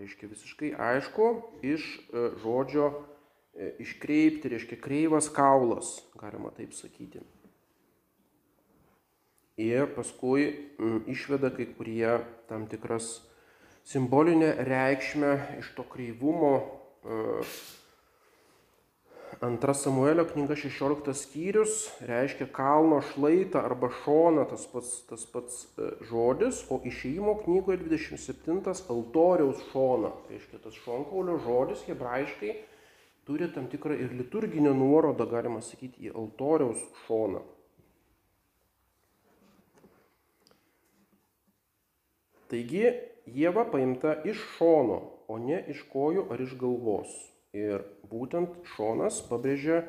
reiškia 0.00 0.28
visiškai 0.32 0.72
aišku, 0.88 1.28
iš 1.62 1.84
e, 1.86 2.24
žodžio 2.42 2.88
e, 2.90 3.70
iškreipti, 3.84 4.50
reiškia 4.50 4.80
kreivas 4.82 5.28
kaulas, 5.32 6.00
galima 6.18 6.50
taip 6.56 6.74
sakyti. 6.74 7.22
Ir 9.56 9.88
paskui 9.96 10.50
m, 10.76 11.00
išveda 11.08 11.48
kai 11.56 11.64
kurie 11.78 12.18
tam 12.48 12.66
tikras 12.68 13.22
simbolinę 13.88 14.50
reikšmę 14.68 15.32
iš 15.62 15.70
to 15.78 15.84
kreivumo. 15.88 16.52
E, 16.60 17.46
antra 19.40 19.72
Samuelio 19.74 20.26
knyga 20.28 20.58
16 20.60 21.16
skyrius 21.22 21.78
reiškia 22.04 22.50
kalno 22.52 23.00
šlaitą 23.14 23.64
arba 23.64 23.88
šoną, 24.02 24.44
tas 24.52 24.68
pats, 24.68 24.92
tas 25.08 25.24
pats 25.32 25.64
e, 25.64 25.88
žodis, 26.10 26.60
o 26.68 26.82
išėjimo 26.84 27.38
knygoje 27.46 27.80
27 27.86 28.60
altoriaus 28.92 29.64
šoną. 29.72 30.12
Reiškia 30.28 30.60
tas 30.68 30.76
šonkaulio 30.84 31.40
žodis 31.48 31.88
hebrajiškai 31.88 32.56
turi 33.26 33.48
tam 33.54 33.72
tikrą 33.72 33.96
ir 33.98 34.12
liturginę 34.14 34.76
nuorodą, 34.76 35.26
galima 35.32 35.64
sakyti, 35.64 36.10
į 36.10 36.14
altoriaus 36.14 36.82
šoną. 37.06 37.40
Taigi 42.50 42.86
Jėva 43.26 43.64
paimta 43.72 44.12
iš 44.28 44.38
šono, 44.54 45.00
o 45.26 45.38
ne 45.42 45.58
iš 45.72 45.82
kojų 45.90 46.28
ar 46.30 46.42
iš 46.44 46.54
galvos. 46.60 47.10
Ir 47.56 47.82
būtent 48.06 48.60
šonas 48.76 49.18
pabrėžia 49.26 49.80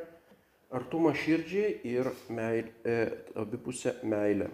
artumą 0.74 1.14
širdžiai 1.14 1.76
ir 1.86 2.10
meil, 2.34 2.72
e, 2.84 2.98
abipusę 3.38 3.94
meilę. 4.04 4.50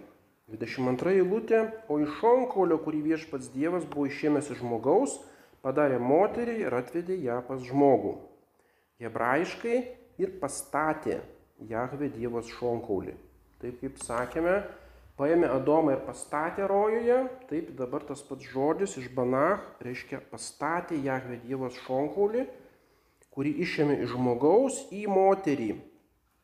22 0.52 1.14
eilutė, 1.16 1.62
o 1.88 1.96
iš 2.04 2.18
šonkaulio, 2.20 2.76
kurį 2.84 3.00
viešpats 3.08 3.48
Dievas 3.54 3.86
buvo 3.88 4.10
išėmęs 4.10 4.50
iš 4.52 4.60
žmogaus, 4.60 5.16
padarė 5.64 5.96
moterį 5.98 6.58
ir 6.66 6.76
atvedė 6.76 7.16
ją 7.24 7.40
pas 7.48 7.62
žmogų. 7.64 8.18
Hebrajiškai 9.00 9.78
ir 10.20 10.36
pastatė 10.42 11.22
Jahve 11.70 12.10
Dievas 12.12 12.52
šonkaulį. 12.58 13.16
Taip 13.64 13.80
kaip 13.80 13.96
sakėme, 14.04 14.58
paėmė 15.20 15.48
Adomą 15.54 15.94
ir 15.94 16.02
pastatė 16.06 16.66
rojuje, 16.70 17.20
taip 17.50 17.70
dabar 17.78 18.04
tas 18.08 18.22
pats 18.26 18.46
žodis 18.50 18.96
iš 19.00 19.10
Banach 19.14 19.64
reiškia 19.84 20.20
pastatė 20.30 20.98
Jahve 21.04 21.38
Dievas 21.44 21.78
šonkaulį, 21.86 22.46
kurį 23.34 23.54
išėmė 23.66 23.98
iš 24.04 24.14
žmogaus 24.14 24.80
į 24.94 25.06
moterį. 25.10 25.72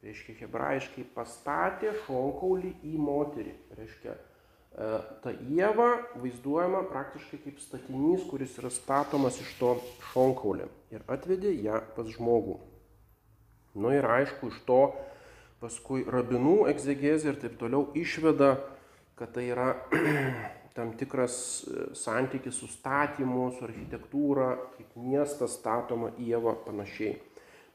Reiškia 0.00 0.38
hebrajiškai 0.40 1.04
pastatė 1.14 1.92
šonkaulį 2.06 2.72
į 2.88 2.94
moterį. 2.96 3.52
Reiškia, 3.76 4.14
e, 4.16 4.88
ta 5.22 5.35
Jėva 5.50 5.90
vaizduojama 6.22 6.87
praktiškai 6.88 7.42
kaip 7.44 7.61
statinys, 7.61 8.24
kuris 8.30 8.56
yra 8.62 8.72
statomas 8.72 9.38
iš 9.44 9.52
to 9.61 9.74
šonkaulio 10.12 10.70
ir 10.94 11.04
atvedė 11.11 11.52
ją 11.66 11.83
pas 11.96 12.09
žmogų. 12.16 12.56
Nu 13.74 13.92
ir 13.94 14.09
aišku, 14.09 14.50
iš 14.50 14.62
to 14.66 14.80
paskui 15.61 16.07
rabinų 16.09 16.64
egzegezė 16.73 17.35
ir 17.35 17.38
taip 17.42 17.59
toliau 17.61 17.90
išveda, 17.99 18.55
kad 19.18 19.35
tai 19.35 19.51
yra 19.53 19.75
tam 20.77 20.94
tikras 20.96 21.35
e, 21.68 21.88
santykis 21.99 22.62
su 22.62 22.68
statymu, 22.70 23.51
su 23.59 23.66
architektūra, 23.68 24.55
kaip 24.79 24.94
miestas 24.96 25.59
statoma 25.61 26.14
Ieva 26.16 26.55
panašiai. 26.64 27.18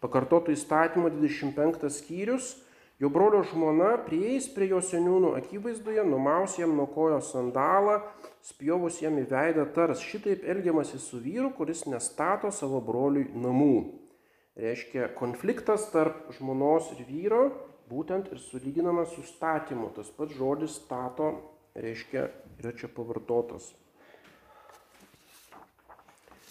Pakartoto 0.01 0.53
įstatymo 0.53 1.11
25 1.13 1.85
skyrius, 1.93 2.55
jo 3.01 3.11
brolio 3.13 3.43
žmona 3.45 3.95
prieis 4.07 4.47
prie 4.53 4.71
jo 4.71 4.81
seniūnų 4.81 5.35
akivaizdoje, 5.37 6.07
numaus 6.09 6.57
jam 6.57 6.73
nuo 6.77 6.87
kojo 6.89 7.21
sandalą, 7.21 7.99
spjovus 8.45 8.97
jam 9.03 9.19
į 9.21 9.27
veidą 9.29 9.67
tars, 9.77 10.01
šitaip 10.01 10.41
elgiamasi 10.41 10.97
su 11.01 11.21
vyru, 11.21 11.51
kuris 11.53 11.85
nestato 11.89 12.49
savo 12.53 12.81
broliui 12.85 13.29
namų. 13.37 13.77
Reiškia, 14.57 15.11
konfliktas 15.19 15.89
tarp 15.91 16.29
žmonos 16.37 16.89
ir 16.95 17.05
vyro 17.09 17.45
būtent 17.89 18.31
ir 18.33 18.39
sulyginamas 18.41 19.13
su 19.15 19.23
statymu. 19.25 19.91
Tas 19.95 20.09
pats 20.13 20.35
žodis 20.37 20.77
stato 20.79 21.33
reiškia 21.75 22.29
yra 22.59 22.71
čia 22.77 22.89
pavartotas. 22.91 23.73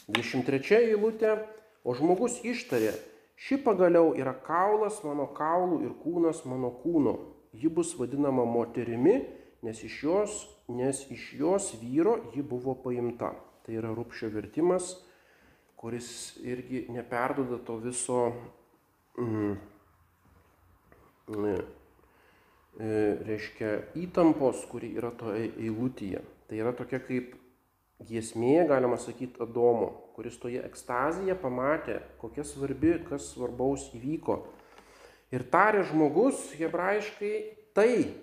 23 0.09 0.83
eilutė, 0.90 1.38
o 1.85 1.94
žmogus 1.97 2.42
ištarė, 2.44 2.92
ši 3.40 3.57
pagaliau 3.64 4.12
yra 4.18 4.35
kaulas 4.37 5.01
mano 5.05 5.31
kaulų 5.33 5.81
ir 5.87 5.94
kūnas 6.03 6.44
mano 6.49 6.68
kūno. 6.83 7.16
Ji 7.57 7.70
bus 7.73 7.94
vadinama 7.97 8.44
moterimi, 8.44 9.23
nes 9.64 9.81
iš 9.87 9.97
jos, 10.05 10.37
nes 10.68 11.05
iš 11.14 11.31
jos 11.38 11.70
vyro 11.81 12.18
ji 12.35 12.44
buvo 12.44 12.75
paimta. 12.85 13.33
Tai 13.64 13.79
yra 13.79 13.94
rūpšio 13.97 14.29
vertimas, 14.35 14.99
kuris 15.81 16.37
irgi 16.44 16.85
neperdoda 16.92 17.57
to 17.64 17.79
viso 17.81 18.18
mm, 19.16 19.55
reiškia 23.25 23.77
įtampos, 23.99 24.65
kuri 24.71 24.95
yra 24.99 25.13
toje 25.15 25.51
eilutėje. 25.53 26.23
Tai 26.49 26.59
yra 26.61 26.75
tokia 26.77 27.01
kaip 27.01 27.35
giesmė, 28.05 28.67
galima 28.69 28.99
sakyti, 29.01 29.41
Adomo, 29.43 29.93
kuris 30.17 30.37
toje 30.41 30.63
ekstazėje 30.67 31.37
pamatė, 31.41 32.01
kokia 32.21 32.45
svarbi, 32.47 32.99
kas 33.09 33.31
svarbaus 33.33 33.89
įvyko. 33.95 34.43
Ir 35.35 35.47
tarė 35.51 35.85
žmogus 35.89 36.53
hebrajiškai 36.59 37.35
tai, 37.75 38.15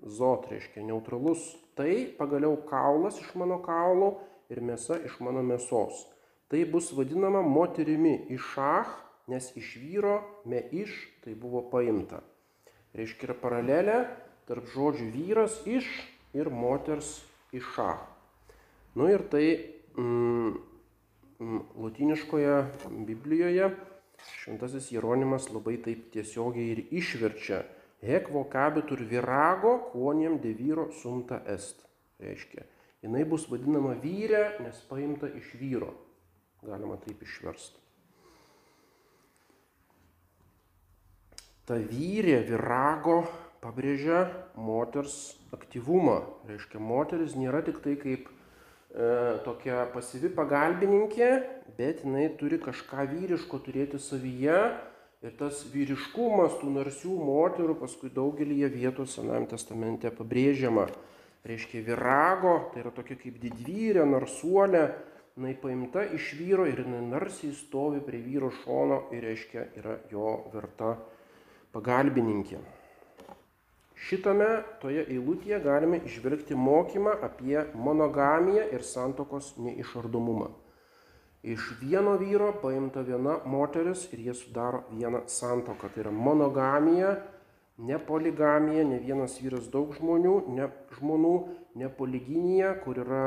zot 0.00 0.50
reiškia 0.50 0.84
neutralus, 0.86 1.42
tai 1.78 2.06
pagaliau 2.18 2.58
kaulas 2.68 3.18
iš 3.20 3.32
mano 3.38 3.58
kaulo 3.64 4.18
ir 4.50 4.60
mėsa 4.62 5.00
iš 5.06 5.18
mano 5.24 5.42
mėsos. 5.46 6.04
Tai 6.50 6.60
bus 6.66 6.90
vadinama 6.94 7.42
moterimi 7.46 8.26
išach, 8.34 8.90
nes 9.30 9.52
iš 9.56 9.76
vyro 9.78 10.18
me 10.44 10.62
iš 10.74 10.92
tai 11.24 11.36
buvo 11.38 11.62
paimta. 11.70 12.20
Reiškia 12.96 13.30
yra 13.30 13.36
paralelė 13.38 13.98
tarp 14.48 14.66
žodžių 14.72 15.10
vyras 15.14 15.60
iš 15.68 15.86
ir 16.34 16.50
moters 16.50 17.20
iša. 17.54 17.92
Nu 18.98 19.06
ir 19.10 19.22
tai 19.30 19.44
mm, 19.94 20.56
mm, 21.38 21.60
latiniškoje 21.84 22.56
Biblijoje 23.06 23.70
šventasis 24.42 24.90
Jeronimas 24.92 25.48
labai 25.54 25.76
taip 25.84 26.10
tiesiogiai 26.14 26.74
ir 26.74 26.82
išverčia 26.90 27.62
hek 28.02 28.30
vokabitur 28.32 29.02
virago 29.06 29.76
quoniem 29.92 30.40
de 30.42 30.52
vyro 30.56 30.90
sumta 31.02 31.42
est. 31.46 31.86
Reiškia, 32.20 32.66
jinai 33.04 33.24
bus 33.24 33.46
vadinama 33.48 33.94
vyrė, 34.02 34.60
nes 34.60 34.82
paimta 34.88 35.30
iš 35.40 35.54
vyro. 35.60 35.94
Galima 36.60 36.98
taip 37.00 37.22
išversti. 37.24 37.78
Ta 41.70 41.76
vyrė 41.78 42.40
virago 42.48 43.20
pabrėžia 43.62 44.24
moters 44.58 45.36
aktyvumą. 45.54 46.16
Reiškia, 46.48 46.80
moteris 46.82 47.36
nėra 47.38 47.60
tik 47.62 47.76
tai 47.84 47.92
kaip 48.00 48.24
e, 48.26 48.32
tokia 49.44 49.84
pasyvi 49.92 50.32
pagalbininkė, 50.34 51.28
bet 51.76 52.00
jinai 52.02 52.24
turi 52.40 52.58
kažką 52.58 53.04
vyriško 53.12 53.60
turėti 53.62 54.00
savyje. 54.02 54.56
Ir 55.22 55.36
tas 55.38 55.60
vyriškumas 55.70 56.56
tų 56.58 56.72
narsių 56.74 57.12
moterų 57.28 57.78
paskui 57.84 58.10
daugelį 58.18 58.64
vietų 58.74 59.06
Senajame 59.06 59.52
testamente 59.52 60.10
pabrėžiama. 60.10 60.88
Reiškia, 61.46 61.84
virago, 61.86 62.56
tai 62.72 62.82
yra 62.82 62.90
tokia 62.98 63.14
kaip 63.20 63.38
didvyrė, 63.38 64.02
narsuolė, 64.10 64.82
jinai 65.38 65.54
paimta 65.62 66.02
iš 66.18 66.32
vyro 66.40 66.66
ir 66.66 66.82
jinai 66.82 67.06
narsiai 67.14 67.54
stovi 67.54 68.02
prie 68.02 68.24
vyro 68.26 68.50
šono 68.64 69.04
ir 69.14 69.28
reiškia, 69.28 69.68
yra 69.78 70.00
jo 70.10 70.34
verta 70.50 70.96
pagalbininkė. 71.74 72.60
Šitame 74.00 74.48
toje 74.80 75.04
eilutėje 75.12 75.58
galime 75.64 76.00
išvelgti 76.08 76.56
mokymą 76.56 77.18
apie 77.26 77.58
monogamiją 77.74 78.64
ir 78.72 78.84
santokos 78.86 79.52
neišardomumą. 79.60 80.48
Iš 81.42 81.66
vieno 81.80 82.16
vyro 82.20 82.50
paimta 82.62 83.04
viena 83.04 83.38
moteris 83.48 84.06
ir 84.12 84.24
jie 84.26 84.34
sudaro 84.36 84.82
vieną 84.92 85.22
santoką. 85.26 85.88
Tai 85.92 86.02
yra 86.04 86.12
monogamija, 86.12 87.14
ne 87.78 87.98
poligamija, 87.98 88.84
ne 88.84 88.98
vienas 89.04 89.38
vyras 89.40 89.68
daug 89.72 89.94
žmonių, 89.96 90.34
ne 90.56 90.68
žmonų, 90.98 91.36
ne 91.80 91.88
poliginija, 92.00 92.74
kur 92.84 93.00
yra 93.04 93.22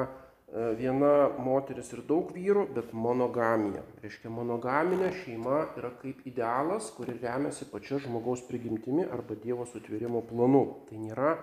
viena 0.54 1.32
moteris 1.42 1.90
ir 1.96 2.04
daug 2.06 2.30
vyrų, 2.34 2.68
bet 2.76 2.94
monogamija. 2.94 3.82
Reiškia, 4.04 4.30
monogaminė 4.30 5.10
šeima 5.24 5.64
yra 5.80 5.90
kaip 6.02 6.22
idealas, 6.30 6.92
kuri 6.94 7.18
remiasi 7.22 7.66
pačia 7.72 7.98
žmogaus 8.04 8.44
prigimtimi 8.46 9.08
arba 9.10 9.38
Dievo 9.40 9.66
sutvėrimo 9.66 10.22
planu. 10.30 10.66
Tai 10.90 11.00
nėra 11.02 11.38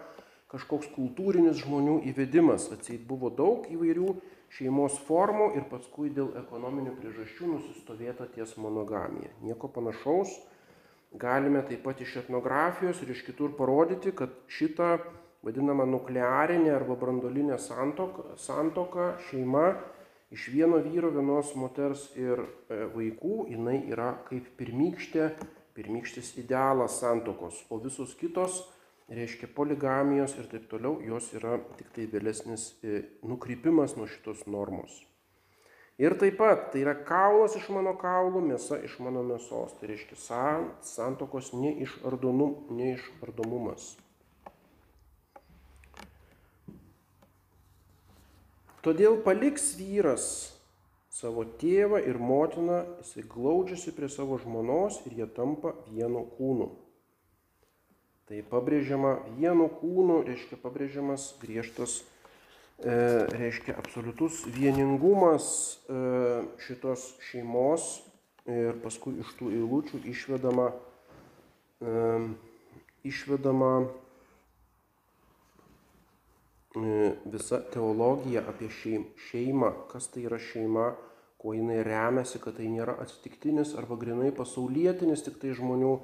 kažkoks 0.51 0.93
kultūrinis 0.95 1.59
žmonių 1.65 2.01
įvedimas. 2.11 2.69
Atseit 2.75 3.03
buvo 3.07 3.33
daug 3.35 3.67
įvairių 3.71 4.15
šeimos 4.55 4.99
formų 5.07 5.53
ir 5.59 5.67
paskui 5.71 6.11
dėl 6.15 6.31
ekonominių 6.45 6.95
priežasčių 7.01 7.55
nusistovėta 7.57 8.31
ties 8.35 8.57
monogamija. 8.59 9.35
Nieko 9.43 9.71
panašaus. 9.71 10.39
Galime 11.19 11.65
taip 11.67 11.83
pat 11.83 11.99
iš 11.99 12.21
etnografijos 12.21 13.01
ir 13.03 13.11
iš 13.11 13.25
kitur 13.27 13.51
parodyti, 13.59 14.13
kad 14.15 14.31
šitą 14.47 15.01
vadinama 15.47 15.87
nuklearinė 15.89 16.73
arba 16.75 16.97
brandolinė 17.01 17.59
santoka, 17.61 18.23
santoka, 18.41 19.15
šeima 19.31 19.73
iš 20.31 20.49
vieno 20.55 20.79
vyro, 20.85 21.11
vienos 21.15 21.55
moters 21.59 22.11
ir 22.19 22.45
e, 22.45 22.47
vaikų, 22.95 23.47
jinai 23.51 23.81
yra 23.91 24.13
kaip 24.29 24.45
pirmykštė, 24.61 25.31
pirmykštis 25.75 26.37
idealas 26.43 27.01
santokos, 27.01 27.65
o 27.71 27.79
visos 27.83 28.15
kitos, 28.19 28.63
reiškia 29.11 29.49
poligamijos 29.55 30.37
ir 30.39 30.47
taip 30.51 30.69
toliau, 30.71 31.01
jos 31.03 31.33
yra 31.35 31.59
tik 31.79 31.89
tai 31.97 32.07
vėlesnis 32.11 32.75
e, 32.83 33.03
nukrypimas 33.27 33.97
nuo 33.99 34.07
šitos 34.11 34.47
normos. 34.47 35.07
Ir 36.01 36.15
taip 36.17 36.39
pat 36.41 36.71
tai 36.73 36.81
yra 36.81 36.95
kaulas 37.05 37.53
iš 37.59 37.67
mano 37.75 37.93
kaulų, 38.01 38.41
mėsa 38.55 38.79
iš 38.87 38.95
mano 39.05 39.21
mėsos. 39.27 39.75
Tai 39.77 39.91
reiškia 39.91 40.17
san, 40.17 40.71
santokos 40.81 41.51
neišardomumas. 41.53 43.91
Todėl 48.81 49.19
paliks 49.21 49.75
vyras 49.77 50.25
savo 51.13 51.43
tėvą 51.61 51.99
ir 52.09 52.17
motiną, 52.17 52.79
jisai 53.03 53.27
glaudžiasi 53.29 53.93
prie 53.93 54.09
savo 54.09 54.39
žmonos 54.41 55.03
ir 55.05 55.19
jie 55.19 55.27
tampa 55.37 55.75
vienu 55.91 56.23
kūnu. 56.39 56.71
Tai 58.31 58.41
pabrėžiama 58.49 59.17
vienu 59.37 59.67
kūnu, 59.83 60.23
reiškia 60.25 60.57
pabrėžiamas 60.63 61.27
griežtas, 61.43 61.99
e, 62.79 62.95
reiškia 63.35 63.75
absoliutus 63.77 64.45
vieningumas 64.55 65.51
e, 65.91 66.01
šitos 66.65 67.11
šeimos 67.27 67.99
ir 68.49 68.79
paskui 68.81 69.19
iš 69.21 69.35
tų 69.37 69.51
eilučių 69.59 70.01
išvedama, 70.15 70.71
e, 71.85 71.97
išvedama 73.13 73.75
visa 76.75 77.61
teologija 77.73 78.45
apie 78.49 78.69
šeimą, 78.71 79.73
kas 79.91 80.07
tai 80.13 80.23
yra 80.29 80.39
šeima, 80.39 80.93
kuo 81.41 81.55
jinai 81.57 81.83
remiasi, 81.83 82.39
kad 82.39 82.59
tai 82.61 82.69
nėra 82.71 82.95
atsitiktinis 83.03 83.75
arba 83.75 83.97
grinai 83.99 84.31
pasaulietinis 84.37 85.25
tik 85.25 85.41
tai 85.43 85.55
žmonių 85.57 85.95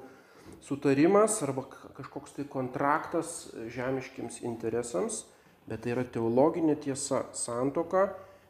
sutarimas 0.65 1.41
arba 1.45 1.63
kažkoks 1.95 2.35
tai 2.35 2.47
kontraktas 2.49 3.51
žemiškiams 3.69 4.41
interesams, 4.43 5.25
bet 5.67 5.83
tai 5.83 5.93
yra 5.95 6.03
teologinė 6.03 6.77
tiesa, 6.81 7.27
santoka, 7.37 8.07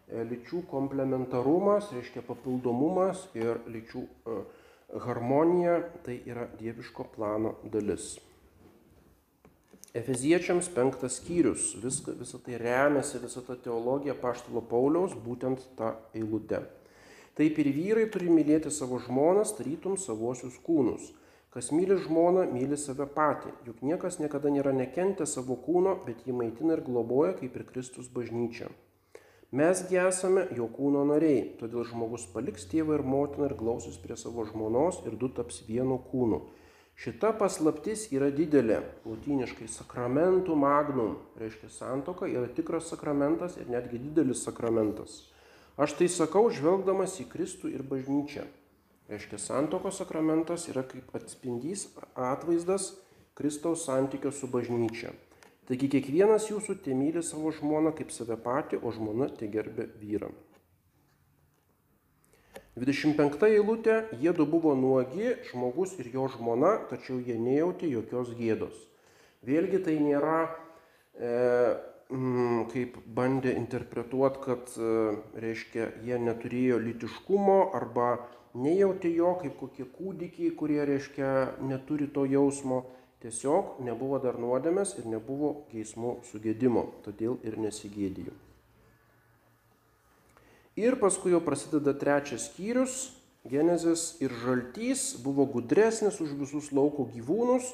e, 0.08 0.24
lyčių 0.24 0.64
komplementarumas, 0.72 1.92
reiškia 1.94 2.24
papildomumas 2.26 3.28
ir 3.38 3.60
lyčių 3.68 4.06
e, 4.06 4.40
harmonija, 5.04 5.82
tai 6.06 6.22
yra 6.26 6.48
dieviško 6.58 7.10
plano 7.16 7.58
dalis. 7.66 8.16
Efeziečiams 9.98 10.68
penktas 10.76 11.16
skyrius, 11.18 11.72
viską, 11.82 12.14
visą 12.20 12.38
tai 12.46 12.58
remiasi, 12.62 13.18
visą 13.24 13.42
tą 13.42 13.56
teologiją 13.66 14.14
paštalo 14.22 14.62
Pauliaus, 14.70 15.16
būtent 15.26 15.64
tą 15.80 15.96
eilutę. 16.14 16.60
Taip 17.38 17.58
ir 17.62 17.70
vyrai 17.74 18.04
turi 18.14 18.30
mylėti 18.34 18.70
savo 18.74 19.00
žmonas, 19.02 19.56
tarytum 19.58 19.96
savosius 19.98 20.60
kūnus. 20.66 21.08
Kas 21.54 21.72
myli 21.74 21.98
žmoną, 22.04 22.44
myli 22.52 22.78
save 22.78 23.08
patį, 23.16 23.54
juk 23.66 23.80
niekas 23.82 24.20
niekada 24.22 24.52
nėra 24.54 24.76
nekentę 24.76 25.26
savo 25.26 25.58
kūno, 25.66 25.96
bet 26.06 26.22
jį 26.28 26.36
maitina 26.44 26.76
ir 26.78 26.84
globoja 26.86 27.34
kaip 27.40 27.58
ir 27.58 27.66
Kristus 27.72 28.12
bažnyčia. 28.14 28.70
Mesgi 29.50 29.98
esame 30.02 30.44
jo 30.54 30.68
kūno 30.78 31.08
nariai, 31.08 31.42
todėl 31.58 31.88
žmogus 31.88 32.28
paliks 32.34 32.68
tėvą 32.70 33.00
ir 33.00 33.06
motiną 33.08 33.48
ir 33.48 33.58
glausis 33.58 33.98
prie 34.04 34.20
savo 34.20 34.46
žmonos 34.46 35.02
ir 35.08 35.16
du 35.18 35.32
taps 35.34 35.64
vienu 35.70 35.98
kūnu. 36.12 36.44
Šita 36.98 37.30
paslaptis 37.38 38.08
yra 38.10 38.32
didelė, 38.34 38.80
latiniškai 39.06 39.68
sakramentų 39.70 40.56
magnum, 40.58 41.20
reiškia 41.38 41.70
santoka 41.70 42.26
yra 42.26 42.48
tikras 42.50 42.88
sakramentas 42.90 43.60
ir 43.62 43.70
netgi 43.70 44.00
didelis 44.02 44.42
sakramentas. 44.48 45.20
Aš 45.78 45.94
tai 46.00 46.08
sakau, 46.10 46.48
žvelgdamas 46.50 47.20
į 47.22 47.28
Kristų 47.30 47.70
ir 47.70 47.84
bažnyčią. 47.86 48.48
Reiškia, 49.12 49.38
santokos 49.38 50.02
sakramentas 50.02 50.66
yra 50.72 50.82
kaip 50.90 51.14
atspindys, 51.16 51.86
atvaizdas 52.18 52.96
Kristaus 53.38 53.86
santykio 53.86 54.34
su 54.34 54.50
bažnyčia. 54.50 55.14
Taigi 55.70 55.92
kiekvienas 55.94 56.50
jūsų 56.50 56.80
te 56.82 56.98
myli 56.98 57.22
savo 57.22 57.54
žmoną 57.54 57.94
kaip 57.94 58.10
save 58.16 58.40
patį, 58.42 58.82
o 58.82 58.90
žmona 58.96 59.30
te 59.30 59.46
gerbė 59.54 59.86
vyrą. 60.02 60.34
25 62.78 63.48
eilutė, 63.48 63.96
jiedu 64.22 64.46
buvo 64.46 64.76
nuogi, 64.78 65.32
žmogus 65.50 65.96
ir 65.98 66.12
jo 66.14 66.28
žmona, 66.30 66.76
tačiau 66.92 67.18
jie 67.18 67.38
nejautė 67.42 67.90
jokios 67.90 68.30
gėdos. 68.38 68.78
Vėlgi 69.48 69.80
tai 69.86 69.96
nėra, 70.04 70.44
e, 71.18 71.32
m, 72.14 72.68
kaip 72.70 73.00
bandė 73.18 73.56
interpretuoti, 73.58 74.44
kad, 74.46 74.76
e, 74.78 74.94
reiškia, 75.42 75.90
jie 76.06 76.22
neturėjo 76.22 76.78
litiškumo 76.86 77.60
arba 77.78 78.12
nejautė 78.54 79.10
jo 79.16 79.34
kaip 79.42 79.58
kokie 79.58 79.88
kūdikiai, 79.98 80.54
kurie, 80.60 80.84
reiškia, 80.86 81.34
neturi 81.66 82.12
to 82.14 82.30
jausmo. 82.30 82.84
Tiesiog 83.18 83.80
nebuvo 83.82 84.20
dar 84.22 84.38
nuodėmės 84.38 85.00
ir 85.02 85.08
nebuvo 85.10 85.56
geismų 85.72 86.20
sugėdimo, 86.30 86.92
todėl 87.08 87.40
ir 87.42 87.58
nesigėdijau. 87.58 88.38
Ir 90.78 90.94
paskui 91.02 91.34
jau 91.34 91.42
prasideda 91.42 91.96
trečias 91.98 92.52
skyrius. 92.52 92.98
Genezės 93.48 94.18
ir 94.22 94.34
žaltys 94.44 95.16
buvo 95.24 95.48
gudresnis 95.50 96.20
už 96.22 96.36
visus 96.38 96.68
lauko 96.76 97.06
gyvūnus, 97.10 97.72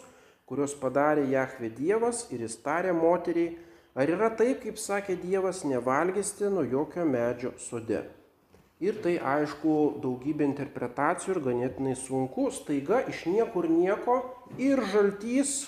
kuriuos 0.48 0.76
padarė 0.80 1.26
Jahve 1.32 1.72
Dievas 1.74 2.28
ir 2.32 2.44
jis 2.46 2.60
tarė 2.64 2.94
moteriai, 2.96 3.56
ar 3.98 4.12
yra 4.14 4.30
taip, 4.38 4.62
kaip 4.64 4.78
sakė 4.78 5.18
Dievas, 5.20 5.64
nevalgysti 5.66 6.52
nuo 6.54 6.64
jokio 6.64 7.08
medžio 7.10 7.56
sode. 7.58 8.04
Ir 8.84 9.02
tai 9.04 9.18
aišku 9.18 9.74
daugybė 10.04 10.46
interpretacijų 10.52 11.36
ir 11.36 11.44
ganėtinai 11.48 11.98
sunku, 12.00 12.52
staiga 12.56 13.02
iš 13.10 13.26
niekur 13.32 13.68
nieko 13.72 14.22
ir 14.62 14.80
žaltys, 14.94 15.64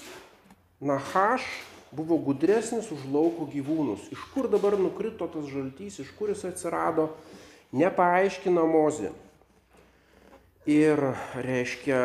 nahaš, 0.79 1.43
buvo 1.95 2.17
gudresnis 2.19 2.91
už 2.91 3.07
lauko 3.11 3.47
gyvūnus. 3.49 4.09
Iš 4.11 4.21
kur 4.33 4.49
dabar 4.51 4.77
nukrito 4.79 5.27
tas 5.31 5.47
žaltys, 5.49 6.01
iš 6.03 6.11
kur 6.17 6.31
jis 6.33 6.43
atsirado, 6.47 7.09
nepaaiškina 7.75 8.65
Mozė. 8.67 9.13
Ir 10.65 10.99
reiškia, 11.37 11.99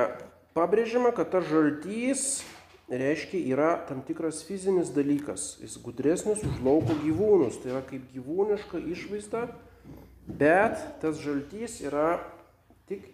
pabrėžiama, 0.57 1.15
kad 1.17 1.31
tas 1.33 1.47
žaltys, 1.49 2.43
reiškia, 2.91 3.41
yra 3.55 3.71
tam 3.89 4.03
tikras 4.07 4.43
fizinis 4.45 4.93
dalykas. 4.95 5.55
Jis 5.63 5.79
gudresnis 5.81 6.43
už 6.45 6.61
lauko 6.67 6.97
gyvūnus. 7.05 7.61
Tai 7.63 7.75
yra 7.75 7.83
kaip 7.87 8.05
gyvūniška 8.15 8.83
išvaizda, 8.93 9.47
bet 10.27 10.83
tas 11.03 11.19
žaltys 11.23 11.81
yra 11.87 12.21
tik 12.91 13.09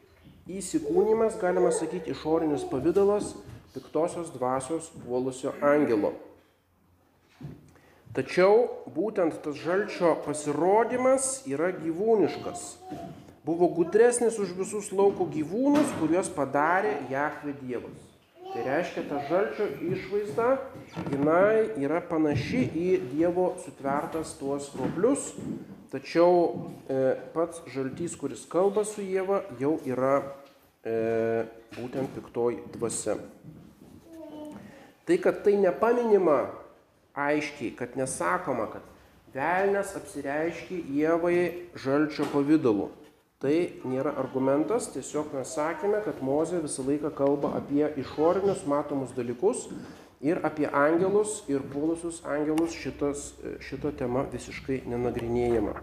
įsikūnymas, 0.51 1.39
galima 1.41 1.73
sakyti, 1.75 2.13
išorinis 2.15 2.67
pavydalas 2.71 3.35
piktosios 3.75 4.31
dvasios 4.35 4.89
puolusio 5.05 5.53
angelo. 5.61 6.15
Tačiau 8.17 8.63
būtent 8.97 9.35
tas 9.45 9.59
žalčio 9.61 10.15
pasirodymas 10.25 11.43
yra 11.53 11.69
gyvūniškas. 11.77 12.63
Buvo 13.45 13.69
gudresnis 13.77 14.39
už 14.41 14.55
visus 14.57 14.89
lauko 14.89 15.27
gyvūnus, 15.29 15.93
kuriuos 16.01 16.31
padarė 16.33 16.95
Jahve 17.13 17.53
Dievas. 17.61 18.01
Tai 18.55 18.65
reiškia, 18.65 19.05
ta 19.11 19.21
žalčio 19.29 19.69
išvaizda, 19.91 20.49
jinai 21.13 21.77
yra 21.85 22.01
panaši 22.09 22.65
į 22.73 22.89
Dievo 23.13 23.51
sutvertas 23.61 24.33
tuos 24.41 24.73
roplius, 24.81 25.35
tačiau 25.93 26.33
e, 26.89 27.19
pats 27.37 27.61
žaltys, 27.69 28.17
kuris 28.17 28.49
kalba 28.49 28.89
su 28.89 29.05
Jėva, 29.05 29.45
jau 29.61 29.77
yra 29.85 30.23
e, 30.81 31.45
būtent 31.77 32.17
piktoji 32.17 32.65
dvasia. 32.79 33.21
Tai, 35.05 35.17
kad 35.21 35.45
tai 35.45 35.61
nepaminima 35.61 36.47
aiškiai, 37.17 37.73
kad 37.79 37.97
nesakoma, 37.97 38.69
kad 38.73 38.85
velnės 39.35 39.97
apsireiškia 39.99 40.85
Jėvai 40.97 41.41
žalčio 41.81 42.29
pavydalu. 42.33 42.91
Tai 43.43 43.53
nėra 43.85 44.15
argumentas, 44.17 44.89
tiesiog 44.95 45.35
mes 45.37 45.51
sakėme, 45.53 46.01
kad 46.07 46.23
Mozė 46.25 46.63
visą 46.65 46.87
laiką 46.87 47.11
kalba 47.19 47.53
apie 47.59 47.85
išorinius 48.01 48.65
matomus 48.69 49.13
dalykus 49.17 49.67
ir 50.25 50.41
apie 50.49 50.65
angelus 50.73 51.43
ir 51.53 51.61
puolusius 51.73 52.23
angelus 52.25 52.73
šitas, 52.81 53.35
šita 53.61 53.93
tema 54.01 54.25
visiškai 54.33 54.81
nenagrinėjama. 54.89 55.77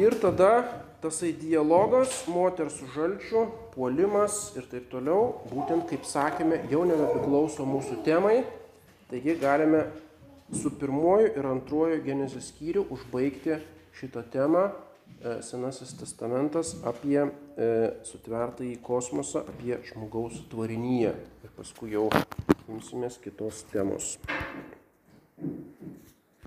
Ir 0.00 0.14
tada 0.20 0.52
tasai 1.00 1.32
dialogas, 1.32 2.26
moters 2.28 2.76
su 2.76 2.86
žalčiu, 2.92 3.46
puolimas 3.72 4.52
ir 4.60 4.68
taip 4.68 4.92
toliau, 4.92 5.40
būtent 5.48 5.88
kaip 5.88 6.04
sakėme, 6.04 6.60
jau 6.68 6.84
nebepriklauso 6.84 7.64
mūsų 7.64 8.02
temai, 8.04 8.42
Taigi 9.10 9.34
galime 9.40 9.84
su 10.54 10.70
pirmoju 10.78 11.32
ir 11.34 11.46
antruoju 11.50 12.02
Genezės 12.04 12.52
skyriu 12.52 12.84
užbaigti 12.94 13.58
šitą 13.98 14.22
temą 14.30 14.68
Senasis 15.44 15.90
testamentas 16.00 16.70
apie 16.86 17.18
e, 17.20 17.28
sutvertąjį 18.08 18.78
kosmosą, 18.80 19.42
apie 19.52 19.76
žmogaus 19.90 20.38
tvarinyje. 20.48 21.10
Ir 21.44 21.52
paskui 21.58 21.92
jau 21.92 22.06
imsimės 22.70 23.18
kitos 23.20 23.60
temos. 23.68 24.14